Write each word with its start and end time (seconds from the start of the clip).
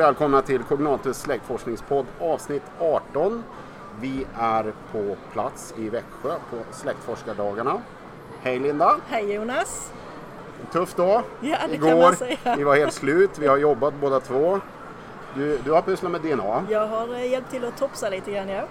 välkomna 0.00 0.42
till 0.42 0.62
Cognatus 0.62 1.20
släktforskningspodd 1.20 2.06
avsnitt 2.20 2.62
18. 2.78 3.44
Vi 4.00 4.26
är 4.38 4.72
på 4.92 5.16
plats 5.32 5.74
i 5.78 5.88
Växjö 5.88 6.34
på 6.50 6.56
släktforskardagarna. 6.70 7.82
Hej 8.42 8.58
Linda! 8.58 8.96
Hej 9.08 9.32
Jonas! 9.34 9.92
Tuff 10.72 10.94
dag 10.94 11.22
Ja, 11.40 11.56
det 11.68 11.74
igår. 11.74 11.88
kan 11.88 11.98
man 11.98 12.16
säga. 12.16 12.56
Vi 12.56 12.64
var 12.64 12.76
helt 12.76 12.92
slut, 12.92 13.30
vi 13.38 13.46
har 13.46 13.56
jobbat 13.56 13.94
båda 14.00 14.20
två. 14.20 14.60
Du, 15.34 15.58
du 15.64 15.72
har 15.72 15.82
pysslat 15.82 16.12
med 16.12 16.20
DNA. 16.20 16.64
Jag 16.70 16.86
har 16.86 17.14
eh, 17.14 17.30
hjälpt 17.30 17.50
till 17.50 17.64
att 17.64 17.76
topsa 17.78 18.08
lite 18.08 18.30
grann 18.32 18.48
ja. 18.48 18.62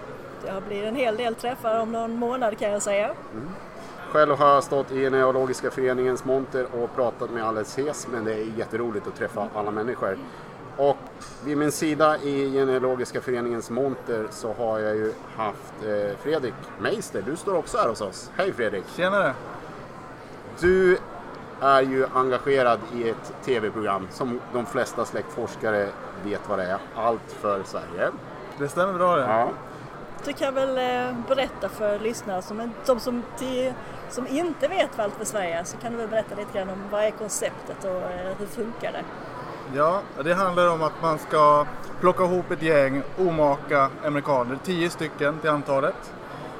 Det 0.44 0.62
blivit 0.68 0.88
en 0.88 0.96
hel 0.96 1.16
del 1.16 1.34
träffar 1.34 1.80
om 1.80 1.92
någon 1.92 2.16
månad 2.16 2.58
kan 2.58 2.70
jag 2.70 2.82
säga. 2.82 3.10
Själv 4.10 4.36
har 4.36 4.48
jag 4.48 4.64
stått 4.64 4.92
i 4.92 5.10
Neurologiska 5.10 5.70
föreningens 5.70 6.24
monter 6.24 6.66
och 6.82 6.94
pratat 6.94 7.30
med 7.30 7.44
Alex 7.44 7.78
Hes, 7.78 8.06
men 8.12 8.24
det 8.24 8.32
är 8.32 8.58
jätteroligt 8.58 9.06
att 9.06 9.16
träffa 9.16 9.48
alla 9.54 9.70
människor. 9.70 10.18
Och 10.80 10.96
vid 11.44 11.56
min 11.56 11.72
sida 11.72 12.18
i 12.18 12.52
Genealogiska 12.52 13.20
föreningens 13.20 13.70
monter 13.70 14.26
så 14.30 14.52
har 14.52 14.78
jag 14.78 14.96
ju 14.96 15.12
haft 15.36 15.74
eh, 15.86 16.16
Fredrik 16.22 16.54
Meister. 16.78 17.22
Du 17.26 17.36
står 17.36 17.56
också 17.56 17.78
här 17.78 17.88
hos 17.88 18.00
oss. 18.00 18.30
Hej 18.36 18.52
Fredrik! 18.52 18.84
Tjenare! 18.96 19.34
Du 20.60 20.98
är 21.60 21.82
ju 21.82 22.06
engagerad 22.14 22.80
i 22.94 23.08
ett 23.08 23.32
tv-program 23.44 24.08
som 24.10 24.40
de 24.52 24.66
flesta 24.66 25.04
släktforskare 25.04 25.88
vet 26.24 26.48
vad 26.48 26.58
det 26.58 26.64
är. 26.64 26.78
Allt 26.94 27.32
för 27.40 27.62
Sverige. 27.62 28.10
Det 28.58 28.68
stämmer 28.68 28.92
bra 28.92 29.16
det. 29.16 29.22
Ja. 29.22 29.48
Du 30.24 30.32
kan 30.32 30.54
väl 30.54 30.78
eh, 30.78 31.16
berätta 31.28 31.68
för 31.68 31.98
lyssnare 31.98 32.42
som, 32.42 32.72
de 32.86 33.00
som, 33.00 33.22
som 34.10 34.26
inte 34.26 34.68
vet 34.68 34.88
vad 34.96 35.04
Allt 35.04 35.14
för 35.14 35.24
Sverige 35.24 35.58
är 35.58 35.64
så 35.64 35.76
kan 35.76 35.92
du 35.92 35.98
väl 35.98 36.08
berätta 36.08 36.34
lite 36.34 36.58
grann 36.58 36.68
om 36.68 36.82
vad 36.90 37.04
är 37.04 37.10
konceptet 37.10 37.84
och 37.84 38.10
eh, 38.10 38.36
hur 38.38 38.46
funkar 38.46 38.92
det? 38.92 39.04
Ja, 39.74 40.00
det 40.24 40.34
handlar 40.34 40.68
om 40.68 40.82
att 40.82 41.02
man 41.02 41.18
ska 41.18 41.66
plocka 42.00 42.24
ihop 42.24 42.50
ett 42.50 42.62
gäng 42.62 43.02
omaka 43.18 43.88
amerikaner, 44.04 44.58
tio 44.64 44.90
stycken 44.90 45.38
till 45.38 45.50
antalet. 45.50 46.12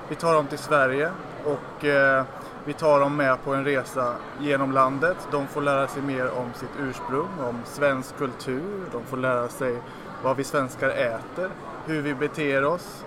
Vi 0.08 0.14
tar 0.14 0.34
dem 0.34 0.46
till 0.46 0.58
Sverige 0.58 1.10
och 1.44 1.84
eh, 1.84 2.24
vi 2.64 2.72
tar 2.72 3.00
dem 3.00 3.16
med 3.16 3.44
på 3.44 3.54
en 3.54 3.64
resa 3.64 4.14
genom 4.40 4.72
landet. 4.72 5.16
De 5.30 5.46
får 5.46 5.62
lära 5.62 5.88
sig 5.88 6.02
mer 6.02 6.30
om 6.30 6.52
sitt 6.54 6.70
ursprung, 6.80 7.28
om 7.48 7.58
svensk 7.64 8.18
kultur. 8.18 8.84
De 8.92 9.04
får 9.04 9.16
lära 9.16 9.48
sig 9.48 9.82
vad 10.22 10.36
vi 10.36 10.44
svenskar 10.44 10.88
äter, 10.88 11.50
hur 11.86 12.02
vi 12.02 12.14
beter 12.14 12.64
oss 12.64 13.04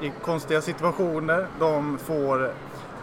i 0.00 0.12
konstiga 0.22 0.60
situationer. 0.60 1.46
De 1.58 1.98
får 1.98 2.52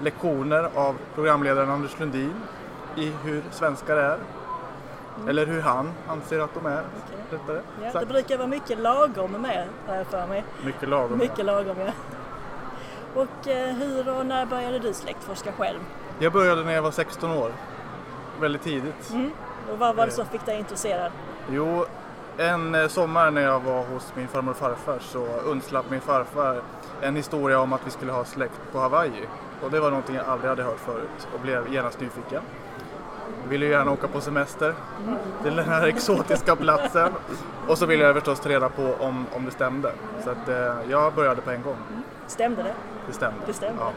lektioner 0.02 0.69
av 0.75 0.95
programledaren 1.16 1.69
Anders 1.69 2.00
Lundin 2.00 2.33
i 2.95 3.11
hur 3.23 3.44
svenskar 3.52 3.97
är. 3.97 4.17
Eller 5.30 5.45
hur 5.45 5.61
han 5.61 5.91
anser 6.08 6.39
att 6.39 6.53
de 6.53 6.66
är. 6.66 6.83
Rättare 7.31 7.61
Ja, 7.83 7.99
det 7.99 8.05
brukar 8.05 8.38
vara 8.38 8.47
mycket 8.47 8.80
lagom 8.80 9.31
med 9.31 9.67
har 9.88 9.95
jag 9.95 10.07
för 10.07 10.27
mig. 10.27 10.44
Mycket 10.66 10.89
lagom. 10.89 11.17
Mycket 11.17 11.45
lagom 11.45 11.75
ja. 11.80 11.91
Och 13.16 13.47
eh, 13.47 13.75
hur 13.75 14.09
och 14.09 14.25
när 14.25 14.45
började 14.45 14.80
du 14.80 14.94
släktforska 14.94 15.52
själv? 15.52 15.80
Jag 16.19 16.33
började 16.33 16.63
när 16.63 16.73
jag 16.73 16.81
var 16.81 16.91
16 16.91 17.31
år. 17.31 17.52
Väldigt 18.39 18.61
tidigt. 18.61 19.09
Mm. 19.09 19.31
Och 19.72 19.80
vad 19.80 19.95
var 19.95 20.05
det 20.05 20.11
som 20.11 20.25
fick 20.25 20.45
dig 20.45 20.59
intresserad? 20.59 21.11
Jo, 21.50 21.85
en 22.38 22.75
eh, 22.75 22.88
sommar 22.88 23.31
när 23.31 23.41
jag 23.41 23.59
var 23.59 23.83
hos 23.83 24.13
min 24.16 24.27
farmor 24.27 24.52
och 24.52 24.57
farfar 24.57 25.00
så 25.00 25.25
undslapp 25.25 25.89
min 25.89 26.02
farfar 26.02 26.61
en 27.02 27.16
historia 27.16 27.59
om 27.59 27.73
att 27.73 27.88
vi 27.88 27.91
skulle 27.91 28.11
ha 28.11 28.25
släkt 28.25 28.61
på 28.72 28.79
Hawaii. 28.79 29.27
Och 29.61 29.72
det 29.72 29.79
var 29.79 29.89
någonting 29.89 30.16
jag 30.16 30.25
aldrig 30.25 30.50
hade 30.50 30.63
hört 30.63 30.79
förut 30.79 31.27
och 31.33 31.39
blev 31.39 31.73
genast 31.73 32.00
nyfiken. 32.00 32.41
Jag 33.44 33.50
ville 33.50 33.66
ju 33.66 33.72
gärna 33.72 33.92
åka 33.92 34.08
på 34.08 34.22
semester 34.22 34.73
till 35.44 35.56
den 35.56 35.66
här 35.66 35.88
exotiska 35.88 36.56
platsen. 36.56 37.12
Och 37.68 37.78
så 37.78 37.86
ville 37.86 38.03
jag 38.03 38.16
förstås 38.16 38.40
ta 38.40 38.50
reda 38.50 38.69
på 38.69 38.96
om, 39.00 39.25
om 39.36 39.46
det 39.46 39.52
stämde. 39.52 39.91
Så 40.24 40.30
att 40.30 40.50
eh, 40.50 40.74
jag 40.90 41.13
började 41.13 41.41
på 41.41 41.52
en 41.52 41.62
gång. 41.62 41.78
Stämde 42.28 42.64
det? 42.64 42.74
Det 43.08 43.14
stämde. 43.14 43.40
Det 43.46 43.53
stämde? 43.53 43.81
Ja. 43.81 43.91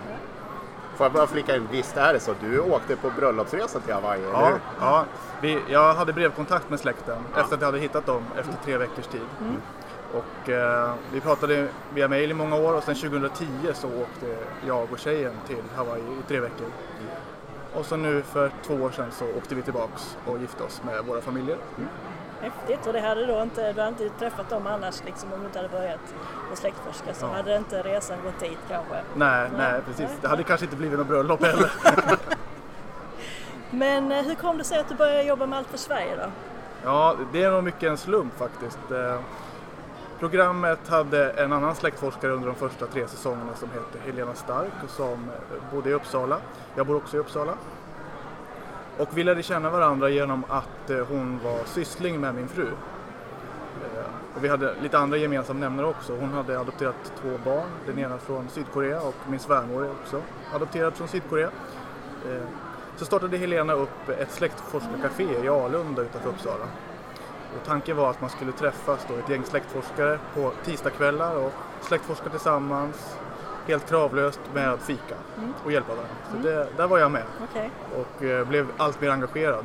Får 0.96 1.04
jag 1.04 1.12
bara 1.12 1.26
flika 1.26 1.56
in, 1.56 1.68
visst 1.70 1.96
är 1.96 2.12
det 2.12 2.20
så? 2.20 2.32
Du 2.40 2.60
åkte 2.60 2.96
på 2.96 3.10
bröllopsresa 3.10 3.80
till 3.80 3.94
Hawaii, 3.94 4.20
eller 4.22 4.32
Ja, 4.32 4.46
hur? 4.46 4.58
ja. 4.80 5.04
Vi, 5.40 5.58
jag 5.68 5.94
hade 5.94 6.12
brevkontakt 6.12 6.70
med 6.70 6.80
släkten 6.80 7.16
efter 7.36 7.54
att 7.54 7.60
jag 7.60 7.68
hade 7.68 7.78
hittat 7.78 8.06
dem 8.06 8.22
efter 8.38 8.54
tre 8.64 8.76
veckors 8.76 9.06
tid. 9.06 9.20
Och 10.14 10.48
eh, 10.50 10.90
vi 11.12 11.20
pratade 11.20 11.68
via 11.94 12.08
mail 12.08 12.30
i 12.30 12.34
många 12.34 12.56
år 12.56 12.74
och 12.74 12.82
sen 12.82 12.94
2010 12.94 13.46
så 13.74 13.86
åkte 13.88 14.36
jag 14.66 14.92
och 14.92 14.98
tjejen 14.98 15.32
till 15.46 15.62
Hawaii 15.76 16.02
i 16.02 16.22
tre 16.28 16.40
veckor. 16.40 16.66
Och 17.74 17.86
så 17.86 17.96
nu 17.96 18.22
för 18.22 18.50
två 18.66 18.74
år 18.74 18.90
sedan 18.90 19.06
så 19.10 19.24
åkte 19.38 19.54
vi 19.54 19.62
tillbaks 19.62 20.16
och 20.26 20.38
gifte 20.38 20.62
oss 20.62 20.82
med 20.84 21.04
våra 21.04 21.20
familjer. 21.20 21.56
Häftigt 22.40 22.86
och 22.86 22.92
det 22.92 23.00
hade 23.00 23.26
då 23.26 23.42
inte, 23.42 23.72
du 23.72 23.80
hade 23.80 23.88
inte 24.04 24.18
träffat 24.18 24.48
dem 24.50 24.66
annars 24.66 25.04
liksom 25.06 25.32
om 25.32 25.40
du 25.40 25.46
inte 25.46 25.58
hade 25.58 25.68
börjat 25.68 26.00
med 26.48 26.58
släktforska 26.58 27.14
så 27.14 27.26
Ja. 27.26 27.32
hade 27.32 27.56
inte 27.56 27.82
resan 27.82 28.16
gått 28.24 28.40
dit 28.40 28.58
kanske. 28.68 28.94
Nej, 29.14 29.48
nej 29.56 29.72
Nej. 29.72 29.80
precis. 29.86 30.10
Det 30.20 30.28
hade 30.28 30.42
kanske 30.42 30.66
inte 30.66 30.76
blivit 30.76 30.98
något 30.98 31.08
bröllop 31.08 31.42
heller. 31.44 31.70
Men 33.70 34.12
eh, 34.12 34.24
hur 34.24 34.34
kom 34.34 34.58
det 34.58 34.64
sig 34.64 34.78
att 34.80 34.88
du 34.88 34.94
började 34.94 35.22
jobba 35.22 35.46
med 35.46 35.58
Allt 35.58 35.68
för 35.68 35.78
Sverige 35.78 36.16
då? 36.16 36.30
Ja, 36.84 37.16
det 37.32 37.42
är 37.42 37.50
nog 37.50 37.64
mycket 37.64 37.82
en 37.82 37.96
slump 37.96 38.38
faktiskt. 38.38 38.78
Programmet 40.18 40.88
hade 40.88 41.30
en 41.30 41.52
annan 41.52 41.74
släktforskare 41.74 42.32
under 42.32 42.46
de 42.46 42.54
första 42.54 42.86
tre 42.86 43.08
säsongerna 43.08 43.54
som 43.54 43.68
hette 43.70 43.98
Helena 44.06 44.34
Stark 44.34 44.72
och 44.84 44.90
som 44.90 45.30
bodde 45.72 45.90
i 45.90 45.92
Uppsala. 45.92 46.38
Jag 46.74 46.86
bor 46.86 46.96
också 46.96 47.16
i 47.16 47.20
Uppsala. 47.20 47.54
Och 48.98 49.08
vi 49.14 49.24
lärde 49.24 49.42
känna 49.42 49.70
varandra 49.70 50.08
genom 50.08 50.44
att 50.48 50.90
eh, 50.90 51.06
hon 51.06 51.40
var 51.44 51.64
syssling 51.64 52.20
med 52.20 52.34
min 52.34 52.48
fru. 52.48 52.66
Eh, 52.66 54.04
och 54.36 54.44
vi 54.44 54.48
hade 54.48 54.74
lite 54.82 54.98
andra 54.98 55.16
gemensamma 55.16 55.60
nämnare 55.60 55.86
också. 55.86 56.16
Hon 56.16 56.32
hade 56.32 56.60
adopterat 56.60 57.12
två 57.20 57.38
barn, 57.44 57.68
den 57.86 57.98
ena 57.98 58.18
från 58.18 58.48
Sydkorea 58.48 59.00
och 59.00 59.14
min 59.28 59.40
svärmor 59.40 59.84
är 59.84 59.90
också 59.90 60.22
adopterad 60.54 60.94
från 60.94 61.08
Sydkorea. 61.08 61.50
Eh, 62.28 62.42
så 62.96 63.04
startade 63.04 63.36
Helena 63.36 63.72
upp 63.72 64.08
ett 64.08 64.32
släktforskarcafé 64.32 65.44
i 65.44 65.48
Alunda 65.48 66.02
utanför 66.02 66.28
Uppsala. 66.28 66.64
Och 67.56 67.66
tanken 67.66 67.96
var 67.96 68.10
att 68.10 68.20
man 68.20 68.30
skulle 68.30 68.52
träffas 68.52 69.06
då 69.08 69.14
ett 69.14 69.28
gäng 69.28 69.44
släktforskare 69.44 70.18
på 70.34 70.52
tisdagskvällar 70.64 71.36
och 71.36 71.52
släktforska 71.80 72.30
tillsammans 72.30 73.16
helt 73.66 73.88
kravlöst 73.88 74.40
med 74.54 74.78
fika 74.80 75.14
och 75.64 75.72
hjälpa 75.72 75.94
varandra. 75.94 76.14
Så 76.32 76.36
det, 76.36 76.68
där 76.76 76.86
var 76.86 76.98
jag 76.98 77.10
med 77.10 77.22
Okej. 77.50 77.70
och 77.96 78.24
eh, 78.24 78.48
blev 78.48 78.66
allt 78.76 79.00
mer 79.00 79.10
engagerad. 79.10 79.64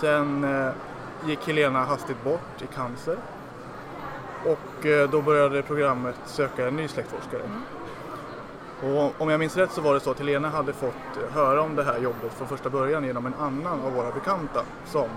Sen 0.00 0.44
eh, 0.44 0.72
gick 1.26 1.46
Helena 1.46 1.84
hastigt 1.84 2.24
bort 2.24 2.62
i 2.62 2.66
cancer 2.66 3.16
och 4.44 4.86
eh, 4.86 5.10
då 5.10 5.22
började 5.22 5.62
programmet 5.62 6.16
söka 6.24 6.68
en 6.68 6.76
ny 6.76 6.88
släktforskare. 6.88 7.42
Och 8.82 9.20
om 9.20 9.30
jag 9.30 9.40
minns 9.40 9.56
rätt 9.56 9.72
så 9.72 9.80
var 9.80 9.94
det 9.94 10.00
så 10.00 10.10
att 10.10 10.18
Helena 10.18 10.48
hade 10.48 10.72
fått 10.72 10.94
eh, 11.22 11.34
höra 11.34 11.62
om 11.62 11.76
det 11.76 11.84
här 11.84 11.98
jobbet 11.98 12.32
från 12.32 12.48
första 12.48 12.70
början 12.70 13.04
genom 13.04 13.26
en 13.26 13.34
annan 13.34 13.80
av 13.80 13.92
våra 13.92 14.10
bekanta 14.10 14.62
som 14.86 15.08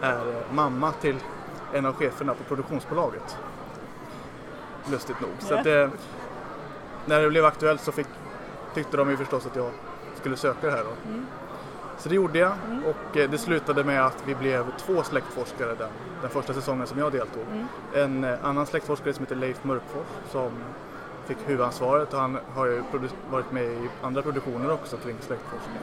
är 0.00 0.28
eh, 0.28 0.52
mamma 0.52 0.92
till 0.92 1.16
en 1.72 1.86
av 1.86 1.94
cheferna 1.94 2.34
på 2.34 2.44
produktionsbolaget. 2.44 3.38
Lustigt 4.90 5.20
nog. 5.20 5.30
Så 5.38 5.54
att, 5.54 5.66
eh, 5.66 5.88
när 7.06 7.22
det 7.22 7.28
blev 7.28 7.44
aktuellt 7.44 7.80
så 7.80 7.92
fick, 7.92 8.06
tyckte 8.74 8.96
de 8.96 9.10
ju 9.10 9.16
förstås 9.16 9.46
att 9.46 9.56
jag 9.56 9.70
skulle 10.20 10.36
söka 10.36 10.66
det 10.66 10.72
här 10.72 10.84
då. 10.84 10.90
Så 11.98 12.08
det 12.08 12.14
gjorde 12.14 12.38
jag 12.38 12.52
och 12.86 13.16
eh, 13.16 13.30
det 13.30 13.38
slutade 13.38 13.84
med 13.84 14.06
att 14.06 14.22
vi 14.26 14.34
blev 14.34 14.66
två 14.78 15.02
släktforskare 15.02 15.74
den, 15.74 15.90
den 16.20 16.30
första 16.30 16.54
säsongen 16.54 16.86
som 16.86 16.98
jag 16.98 17.12
deltog. 17.12 17.44
En 17.94 18.24
eh, 18.24 18.44
annan 18.44 18.66
släktforskare 18.66 19.12
som 19.14 19.24
heter 19.24 19.36
Leif 19.36 19.64
Mörkfors 19.64 20.06
som 20.30 20.50
fick 21.26 21.38
huvudansvaret 21.46 22.14
och 22.14 22.20
han 22.20 22.38
har 22.54 22.66
ju 22.66 22.82
varit 23.30 23.52
med 23.52 23.64
i 23.64 23.88
andra 24.02 24.22
produktioner 24.22 24.70
också 24.72 24.96
kring 24.96 25.16
släktforskning. 25.20 25.78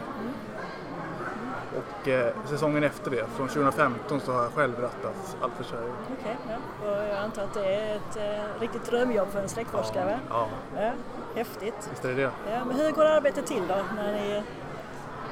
Och 1.78 2.08
eh, 2.08 2.34
säsongen 2.46 2.84
efter 2.84 3.12
det, 3.12 3.26
från 3.38 3.48
2015, 3.48 4.20
så 4.20 4.32
har 4.34 4.44
jag 4.44 4.52
själv 4.52 4.74
rattat 4.80 5.38
Allt 5.42 5.54
för 5.58 5.64
Sverige. 5.64 5.92
Okej, 6.20 6.38
ja. 6.50 6.88
Och 6.90 7.04
jag 7.10 7.18
antar 7.18 7.44
att 7.44 7.54
det 7.54 7.66
är 7.76 7.96
ett 7.96 8.18
eh, 8.18 8.62
riktigt 8.62 8.86
drömjobb 8.86 9.28
för 9.32 9.42
en 9.42 9.50
släktforskare 9.50 10.06
va? 10.06 10.20
Ja, 10.30 10.48
Ja, 10.78 10.92
häftigt. 11.36 11.88
visst 11.90 12.06
är 12.06 12.10
det 12.10 12.16
det. 12.16 12.22
Ja, 12.52 12.66
men 12.66 12.76
hur 12.76 12.92
går 12.92 13.06
arbetet 13.06 13.46
till 13.48 13.64
då? 13.68 13.76
När 13.96 14.14
ni, 14.14 14.44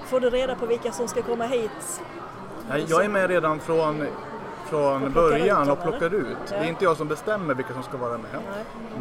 får 0.06 0.20
du 0.20 0.30
reda 0.30 0.56
på 0.56 0.66
vilka 0.66 0.92
som 0.92 1.08
ska 1.08 1.22
komma 1.22 1.46
hit? 1.46 2.02
Jag 2.88 3.06
är 3.06 3.10
med 3.10 3.30
redan 3.30 3.60
från, 3.60 4.08
från 4.66 5.14
början 5.14 5.70
och 5.70 5.82
plockar 5.84 6.14
ut. 6.14 6.38
Det 6.50 6.56
är 6.56 6.64
inte 6.68 6.84
jag 6.84 6.98
som 6.98 7.08
bestämmer 7.08 7.54
vilka 7.54 7.74
som 7.74 7.84
ska 7.84 7.98
vara 7.98 8.18
med. 8.18 8.42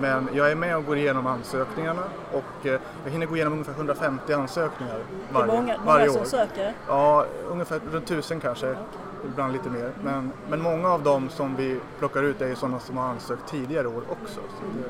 Men 0.00 0.28
jag 0.32 0.50
är 0.50 0.54
med 0.54 0.76
och 0.76 0.84
går 0.86 0.96
igenom 0.96 1.26
ansökningarna 1.26 2.02
och 2.32 2.66
eh, 2.66 2.80
jag 3.04 3.10
hinner 3.10 3.26
gå 3.26 3.36
igenom 3.36 3.52
ungefär 3.52 3.72
150 3.72 4.32
ansökningar 4.32 4.94
Det 4.94 5.38
är 5.38 5.46
varje, 5.46 5.60
många, 5.60 5.76
varje 5.86 6.06
många 6.06 6.20
år. 6.20 6.24
som 6.24 6.38
söker. 6.38 6.72
Ja, 6.88 7.26
ungefär 7.50 7.80
runt 7.92 8.06
tusen 8.06 8.40
kanske. 8.40 8.76
Ibland 9.24 9.52
lite 9.52 9.70
mer. 9.70 9.90
Men, 10.04 10.32
men 10.50 10.62
många 10.62 10.88
av 10.88 11.02
dem 11.02 11.28
som 11.28 11.56
vi 11.56 11.80
plockar 11.98 12.22
ut 12.22 12.40
är 12.40 12.48
ju 12.48 12.54
sådana 12.54 12.78
som 12.80 12.96
har 12.96 13.04
ansökt 13.08 13.48
tidigare 13.50 13.86
år 13.88 14.02
också. 14.08 14.40
Så 14.40 14.64
det, 14.78 14.88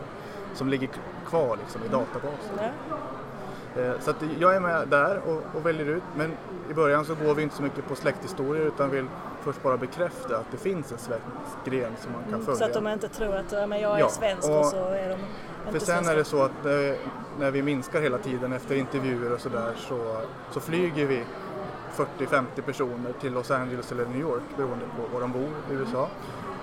som 0.58 0.68
ligger 0.68 0.88
kvar 1.28 1.56
liksom 1.60 1.80
i 1.84 1.88
databasen. 1.88 2.58
Eh, 3.76 3.92
Så 4.00 4.12
jag 4.38 4.56
är 4.56 4.60
med 4.60 4.88
där 4.88 5.20
och, 5.26 5.42
och 5.58 5.66
väljer 5.66 5.86
ut. 5.86 6.02
Men 6.16 6.32
i 6.70 6.74
början 6.74 7.04
så 7.04 7.14
går 7.14 7.34
vi 7.34 7.42
inte 7.42 7.56
så 7.56 7.62
mycket 7.62 7.88
på 7.88 7.94
släkthistorier 7.94 8.66
utan 8.66 8.90
vill 8.90 9.06
först 9.44 9.62
bara 9.62 9.76
bekräfta 9.76 10.36
att 10.38 10.50
det 10.50 10.56
finns 10.56 10.92
en 10.92 10.98
svensk 10.98 11.24
gren 11.64 11.92
som 12.00 12.12
man 12.12 12.22
kan 12.22 12.32
Mm, 12.34 12.44
följa. 12.46 12.58
så 12.58 12.64
att 12.64 12.72
de 12.72 12.88
inte 12.88 13.08
tror 13.08 13.36
att 13.36 13.68
men 13.68 13.80
jag 13.80 13.94
är 13.94 13.98
Ja, 13.98 14.08
svensk 14.08 14.48
och, 14.48 14.58
och- 14.60 14.66
så 14.66 14.76
är 14.88 15.08
de 15.08 15.16
För 15.64 15.66
inte 15.74 15.80
sen 15.80 15.94
svenska. 15.94 16.12
är 16.12 16.16
det 16.16 16.24
så 16.24 16.42
att 16.42 16.66
eh, 16.66 17.08
när 17.38 17.50
vi 17.50 17.62
minskar 17.62 18.00
hela 18.00 18.18
tiden 18.18 18.52
efter 18.52 18.74
intervjuer 18.74 19.32
och 19.32 19.40
sådär 19.40 19.72
så, 19.76 20.16
så 20.50 20.60
flyger 20.60 21.06
vi 21.06 21.24
40-50 22.18 22.44
personer 22.66 23.12
till 23.20 23.32
Los 23.32 23.50
Angeles 23.50 23.92
eller 23.92 24.06
New 24.06 24.20
York 24.20 24.42
beroende 24.56 24.84
på 24.96 25.14
var 25.14 25.20
de 25.20 25.32
bor 25.32 25.48
i 25.70 25.74
USA 25.74 26.08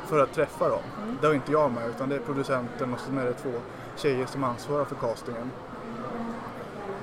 för 0.06 0.24
att 0.24 0.34
träffa 0.34 0.70
dem. 0.70 0.80
Mm. 1.04 1.18
Det 1.22 1.28
har 1.28 1.34
inte 1.34 1.52
jag 1.52 1.72
med 1.72 1.90
utan 1.90 2.10
det 2.10 2.16
är 2.16 2.20
producenten 2.20 2.94
och 2.94 3.00
sen 3.00 3.18
är 3.18 3.26
det 3.26 3.34
två 3.34 3.52
tjejer 3.96 4.26
som 4.26 4.44
ansvarar 4.44 4.86
för 4.86 4.96
castingen. 4.96 5.52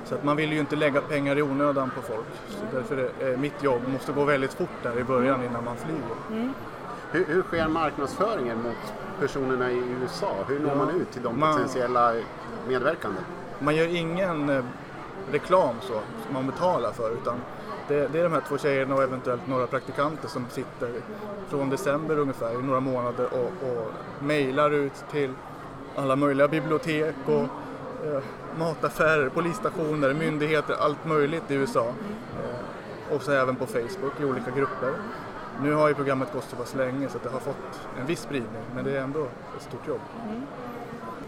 Så 0.09 0.15
att 0.15 0.23
man 0.23 0.35
vill 0.35 0.53
ju 0.53 0.59
inte 0.59 0.75
lägga 0.75 1.01
pengar 1.01 1.37
i 1.37 1.41
onödan 1.41 1.91
på 1.95 2.01
folk. 2.01 2.25
Så 2.49 2.77
därför 2.77 2.97
är 2.97 3.31
eh, 3.31 3.37
mitt 3.37 3.63
jobb 3.63 3.81
måste 3.87 4.11
gå 4.11 4.23
väldigt 4.25 4.53
fort 4.53 4.69
där 4.83 4.99
i 4.99 5.03
början 5.03 5.43
innan 5.43 5.63
man 5.65 5.75
flyger. 5.77 6.51
Hur, 7.11 7.25
hur 7.25 7.41
sker 7.41 7.67
marknadsföringen 7.67 8.63
mot 8.63 8.93
personerna 9.19 9.71
i 9.71 9.83
USA? 10.01 10.31
Hur 10.47 10.59
når 10.59 10.69
Ja, 10.69 10.75
man 10.75 10.89
ut 10.89 11.11
till 11.11 11.21
de 11.23 11.39
man- 11.39 11.53
potentiella 11.53 12.13
medverkande? 12.67 13.19
Man 13.59 13.75
gör 13.75 13.95
ingen 13.95 14.49
eh, 14.49 14.63
reklam 15.31 15.75
så 15.81 15.93
som 15.93 16.33
man 16.33 16.45
betalar 16.45 16.91
för 16.91 17.11
utan 17.11 17.35
det, 17.87 18.07
det 18.07 18.19
är 18.19 18.23
de 18.23 18.31
här 18.33 18.41
två 18.47 18.57
tjejerna 18.57 18.95
och 18.95 19.03
eventuellt 19.03 19.47
några 19.47 19.67
praktikanter 19.67 20.27
som 20.27 20.45
sitter 20.49 20.91
från 21.49 21.69
december 21.69 22.19
ungefär 22.19 22.59
i 22.59 22.63
några 22.63 22.79
månader 22.79 23.27
och, 23.33 23.67
och 23.69 23.91
mejlar 24.19 24.71
ut 24.71 25.05
till 25.11 25.33
alla 25.95 26.15
möjliga 26.15 26.47
bibliotek 26.47 27.15
och 27.25 27.45
mataffärer, 28.57 29.29
polisstationer, 29.29 30.13
myndigheter, 30.13 30.75
allt 30.79 31.05
möjligt 31.05 31.51
i 31.51 31.53
USA. 31.53 31.85
Eh, 31.85 33.15
och 33.15 33.21
så 33.21 33.31
även 33.31 33.55
på 33.55 33.65
Facebook 33.65 34.19
i 34.21 34.25
olika 34.25 34.51
grupper. 34.51 34.93
Nu 35.61 35.73
har 35.73 35.87
ju 35.87 35.93
programmet 35.93 36.33
gått 36.33 36.43
så 36.43 36.55
pass 36.55 36.75
länge 36.75 37.09
så 37.09 37.17
att 37.17 37.23
det 37.23 37.29
har 37.29 37.39
fått 37.39 37.87
en 37.99 38.05
viss 38.05 38.21
spridning 38.21 38.61
men 38.75 38.85
det 38.85 38.97
är 38.97 39.01
ändå 39.01 39.23
ett 39.57 39.63
stort 39.63 39.87
jobb. 39.87 39.99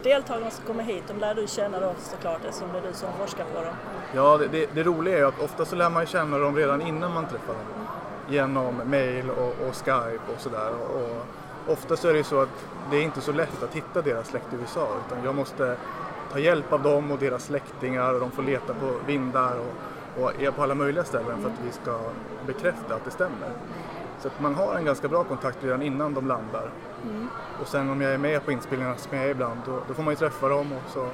Deltagarna 0.03 0.51
som 0.51 0.65
kommer 0.65 0.83
hit, 0.83 1.03
de 1.07 1.17
lär 1.17 1.35
du 1.35 1.47
känna 1.47 1.79
då 1.79 1.93
såklart 1.99 2.45
eftersom 2.45 2.71
det 2.73 2.77
är 2.77 2.81
du 2.81 2.93
som 2.93 3.09
forskar 3.13 3.45
på 3.55 3.61
dem. 3.61 3.73
Ja, 4.15 4.37
det, 4.37 4.47
det, 4.47 4.69
det 4.73 4.83
roliga 4.83 5.17
är 5.19 5.23
att 5.23 5.41
ofta 5.41 5.65
så 5.65 5.75
lär 5.75 5.89
man 5.89 6.03
ju 6.03 6.07
känna 6.07 6.37
dem 6.37 6.55
redan 6.55 6.81
innan 6.81 7.13
man 7.13 7.25
träffar 7.25 7.53
dem. 7.53 7.87
Genom 8.29 8.81
mail 8.85 9.29
och, 9.29 9.67
och 9.67 9.75
Skype 9.75 10.33
och 10.35 10.41
sådär. 10.41 10.69
Och, 10.69 11.01
och 11.01 11.25
ofta 11.73 11.97
så 11.97 12.07
är 12.07 12.11
det 12.11 12.17
ju 12.17 12.23
så 12.23 12.41
att 12.41 12.65
det 12.91 12.97
är 12.97 13.01
inte 13.01 13.21
så 13.21 13.31
lätt 13.31 13.63
att 13.63 13.75
hitta 13.75 14.01
deras 14.01 14.27
släkt 14.27 14.53
i 14.53 14.55
USA 14.55 14.87
utan 15.07 15.23
jag 15.23 15.35
måste 15.35 15.77
ta 16.31 16.39
hjälp 16.39 16.73
av 16.73 16.83
dem 16.83 17.11
och 17.11 17.19
deras 17.19 17.43
släktingar 17.43 18.13
och 18.13 18.19
de 18.19 18.31
får 18.31 18.43
leta 18.43 18.73
på 18.73 18.91
vindar 19.05 19.55
och, 19.57 20.23
och 20.23 20.41
är 20.41 20.51
på 20.51 20.63
alla 20.63 20.75
möjliga 20.75 21.03
ställen 21.03 21.41
för 21.41 21.49
att 21.49 21.59
vi 21.65 21.71
ska 21.71 21.99
bekräfta 22.47 22.95
att 22.95 23.05
det 23.05 23.11
stämmer. 23.11 23.49
Så 24.19 24.27
att 24.27 24.39
man 24.39 24.55
har 24.55 24.75
en 24.75 24.85
ganska 24.85 25.07
bra 25.07 25.23
kontakt 25.23 25.63
redan 25.63 25.81
innan 25.81 26.13
de 26.13 26.27
landar. 26.27 26.71
Och 27.61 27.67
sen 27.67 27.89
om 27.89 28.01
jag 28.01 28.13
är 28.13 28.17
med 28.17 28.45
på 28.45 28.51
inspelningarna 28.51 28.97
som 28.97 29.17
jag 29.17 29.25
är 29.25 29.29
ibland 29.29 29.59
då, 29.65 29.79
då 29.87 29.93
får 29.93 30.03
man 30.03 30.11
ju 30.11 30.15
träffa 30.15 30.49
dem 30.49 30.71
och 30.73 30.91
så 30.91 31.07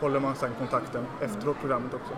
håller 0.00 0.20
man 0.20 0.34
sen 0.34 0.50
kontakten 0.58 1.06
efteråt 1.20 1.56
programmet 1.60 1.94
också. 1.94 2.14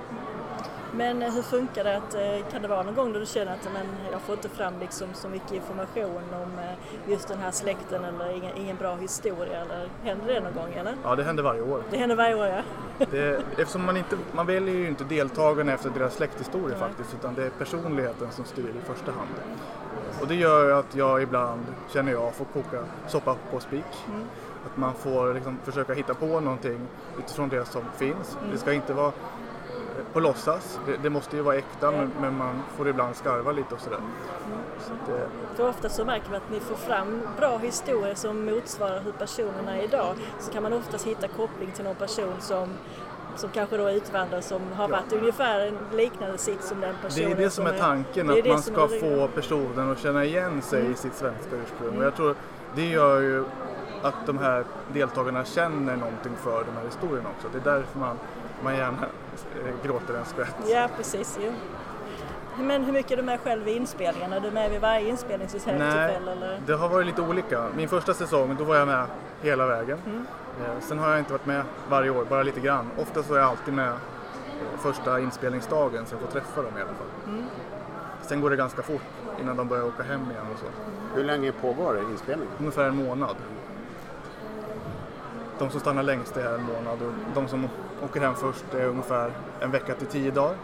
Men 0.92 1.22
eh, 1.22 1.34
hur 1.34 1.42
funkar 1.42 1.84
det? 1.84 1.96
Att, 1.96 2.14
eh, 2.14 2.50
kan 2.52 2.62
det 2.62 2.68
vara 2.68 2.82
någon 2.82 2.94
gång 2.94 3.12
då 3.12 3.18
du 3.18 3.26
känner 3.26 3.52
att 3.52 3.68
men, 3.74 3.86
jag 4.12 4.20
får 4.20 4.34
inte 4.34 4.48
fram 4.48 4.74
liksom 4.80 5.08
så 5.14 5.28
mycket 5.28 5.52
information 5.52 6.22
om 6.34 6.58
eh, 6.58 7.10
just 7.10 7.28
den 7.28 7.38
här 7.38 7.50
släkten 7.50 8.04
eller 8.04 8.36
ingen, 8.36 8.56
ingen 8.56 8.76
bra 8.76 8.96
historia? 8.96 9.60
Eller 9.60 9.88
händer 10.04 10.26
det 10.34 10.40
någon 10.40 10.54
gång 10.54 10.72
eller? 10.72 10.94
Ja, 11.04 11.16
det 11.16 11.22
händer 11.22 11.42
varje 11.42 11.62
år. 11.62 11.82
Det 11.90 11.96
händer 11.96 12.16
varje 12.16 12.34
år 12.34 12.46
ja. 12.46 12.62
Det, 13.10 13.42
eftersom 13.58 13.84
man 13.86 13.96
inte, 13.96 14.16
man 14.32 14.46
väljer 14.46 14.74
ju 14.74 14.88
inte 14.88 15.04
deltagarna 15.04 15.72
efter 15.72 15.90
deras 15.90 16.14
släkthistoria 16.14 16.76
Nej. 16.80 16.88
faktiskt, 16.88 17.14
utan 17.14 17.34
det 17.34 17.46
är 17.46 17.50
personligheten 17.50 18.30
som 18.30 18.44
styr 18.44 18.74
i 18.82 18.86
första 18.86 19.12
hand. 19.12 19.30
Och 20.20 20.26
det 20.26 20.34
gör 20.34 20.70
att 20.70 20.96
jag 20.96 21.22
ibland, 21.22 21.66
känner 21.92 22.12
jag, 22.12 22.34
får 22.34 22.44
koka 22.44 22.84
soppa 23.06 23.36
på 23.50 23.60
spik. 23.60 24.06
Att 24.66 24.76
man 24.76 24.94
får 24.94 25.34
liksom 25.34 25.58
försöka 25.64 25.94
hitta 25.94 26.14
på 26.14 26.40
någonting 26.40 26.80
utifrån 27.18 27.48
det 27.48 27.64
som 27.64 27.82
finns. 27.96 28.38
Det 28.52 28.58
ska 28.58 28.72
inte 28.72 28.92
vara 28.92 29.12
på 30.12 30.20
låtsas, 30.20 30.78
det, 30.86 30.96
det 31.02 31.10
måste 31.10 31.36
ju 31.36 31.42
vara 31.42 31.56
äkta 31.56 31.90
men, 31.90 32.10
men 32.20 32.36
man 32.36 32.62
får 32.76 32.88
ibland 32.88 33.16
skarva 33.16 33.52
lite 33.52 33.74
och 33.74 33.80
sådär. 33.80 33.98
Så 34.86 34.92
att 34.92 35.06
det, 35.06 35.26
För 35.56 35.68
ofta 35.68 35.88
så 35.88 36.04
märker 36.04 36.26
man 36.30 36.36
att 36.36 36.50
ni 36.50 36.60
får 36.60 36.74
fram 36.76 37.20
bra 37.38 37.58
historier 37.58 38.14
som 38.14 38.44
motsvarar 38.44 39.00
hur 39.00 39.12
personerna 39.12 39.76
är 39.76 39.82
idag. 39.82 40.14
Så 40.40 40.52
kan 40.52 40.62
man 40.62 40.72
oftast 40.72 41.06
hitta 41.06 41.28
koppling 41.28 41.70
till 41.72 41.84
någon 41.84 41.94
person 41.96 42.34
som 42.40 42.68
som 43.36 43.50
kanske 43.50 43.76
då 43.76 43.86
är 43.86 43.92
utvandrare 43.94 44.42
som 44.42 44.60
har 44.76 44.88
Ja. 44.88 44.96
varit 44.96 45.12
i 45.12 45.16
ungefär 45.16 45.60
en 45.66 45.78
liknande 45.96 46.38
sitt 46.38 46.62
som 46.64 46.80
den 46.80 46.90
Det 47.02 47.08
personen 47.08 47.32
är 47.32 47.36
det 47.36 47.50
som 47.50 47.66
är 47.66 47.78
tanken, 47.78 48.26
det 48.26 48.32
är 48.32 48.38
att 48.38 48.44
det 48.44 48.50
man 48.50 48.62
ska 48.62 48.86
det- 48.86 49.00
få 49.00 49.28
personen 49.34 49.90
att 49.90 49.98
känna 49.98 50.24
igen 50.24 50.62
sig 50.62 50.90
i 50.90 50.94
sitt 50.94 51.14
svenska 51.14 51.56
ursprung. 51.56 51.98
Och 51.98 52.04
jag 52.04 52.16
tror 52.16 52.34
det 52.74 52.86
gör 52.86 53.20
ju 53.20 53.44
att 54.02 54.26
de 54.26 54.38
här 54.38 54.64
deltagarna 54.92 55.44
känner 55.44 55.96
någonting 55.96 56.32
för 56.36 56.64
de 56.64 56.76
här 56.78 56.84
historierna 56.84 57.28
också. 57.36 57.48
Det 57.52 57.58
är 57.70 57.76
därför 57.76 57.98
man, 57.98 58.16
man 58.64 58.74
gärna 58.76 58.98
eh, 59.02 59.08
gråter 59.82 60.14
en 60.14 60.24
skvätt. 60.24 60.54
Ja, 60.68 60.88
precis. 60.96 61.38
Jo. 61.44 61.52
Men 62.58 62.84
hur 62.84 62.92
mycket 62.92 63.12
är 63.12 63.16
du 63.16 63.22
med 63.22 63.40
själv 63.40 63.68
i 63.68 63.76
inspelningen? 63.76 64.32
Är 64.32 64.40
du 64.40 64.50
med 64.50 64.70
vid 64.70 64.80
varje 64.80 65.08
inspelningstillfälle? 65.08 65.78
Nej, 65.78 66.14
Eller? 66.32 66.60
det 66.66 66.72
har 66.72 66.88
varit 66.88 67.06
lite 67.06 67.22
olika. 67.22 67.66
Min 67.76 67.88
första 67.88 68.14
säsong, 68.14 68.56
då 68.58 68.64
var 68.64 68.76
jag 68.76 68.88
med 68.88 69.06
hela 69.42 69.66
vägen. 69.66 69.98
Eh, 70.64 70.80
Sen 70.80 70.98
har 70.98 71.10
jag 71.10 71.18
inte 71.18 71.32
varit 71.32 71.46
med 71.46 71.62
varje 71.88 72.10
år, 72.10 72.24
bara 72.24 72.42
lite 72.42 72.60
grann. 72.60 72.90
Ofta 72.98 73.22
så 73.22 73.34
är 73.34 73.38
jag 73.38 73.48
alltid 73.48 73.74
med 73.74 73.88
eh, 73.88 73.94
första 74.78 75.20
inspelningsdagen 75.20 76.06
så 76.06 76.14
jag 76.14 76.20
får 76.20 76.28
träffa 76.28 76.62
dem 76.62 76.72
i 76.78 76.80
alla 76.80 76.88
fall. 76.92 77.42
Sen 78.22 78.40
går 78.40 78.50
det 78.50 78.56
ganska 78.56 78.82
fort 78.82 79.02
innan 79.40 79.56
de 79.56 79.68
börjar 79.68 79.84
åka 79.84 80.02
hem 80.02 80.20
igen 80.30 80.44
och 80.54 80.58
så. 80.58 80.66
Hur 81.14 81.24
länge 81.24 81.52
pågår 81.52 82.00
inspelningen? 82.10 82.52
Ungefär 82.58 82.84
en 82.84 82.96
månad. 82.96 83.36
De 85.58 85.70
som 85.70 85.80
stannar 85.80 86.02
längst 86.02 86.36
är 86.36 86.54
en 86.54 86.62
månad 86.62 87.02
och 87.02 87.12
de 87.34 87.48
som 87.48 87.68
åker 88.04 88.20
hem 88.20 88.34
först 88.34 88.74
är 88.74 88.86
ungefär 88.86 89.32
en 89.60 89.70
vecka 89.70 89.94
till 89.94 90.06
tio 90.06 90.30
dagar. 90.30 90.56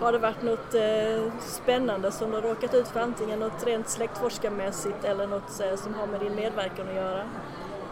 Har 0.00 0.12
det 0.12 0.18
varit 0.18 0.42
något 0.42 0.74
eh, 0.74 1.40
spännande 1.40 2.12
som 2.12 2.30
du 2.30 2.36
har 2.36 2.42
råkat 2.42 2.74
ut 2.74 2.88
för? 2.88 3.00
Antingen 3.00 3.38
något 3.38 3.66
rent 3.66 3.88
släktforskarmässigt 3.88 5.04
eller 5.04 5.26
något 5.26 5.60
eh, 5.60 5.76
som 5.76 5.94
har 5.94 6.06
med 6.06 6.20
din 6.20 6.34
medverkan 6.34 6.88
att 6.88 6.94
göra? 6.94 7.22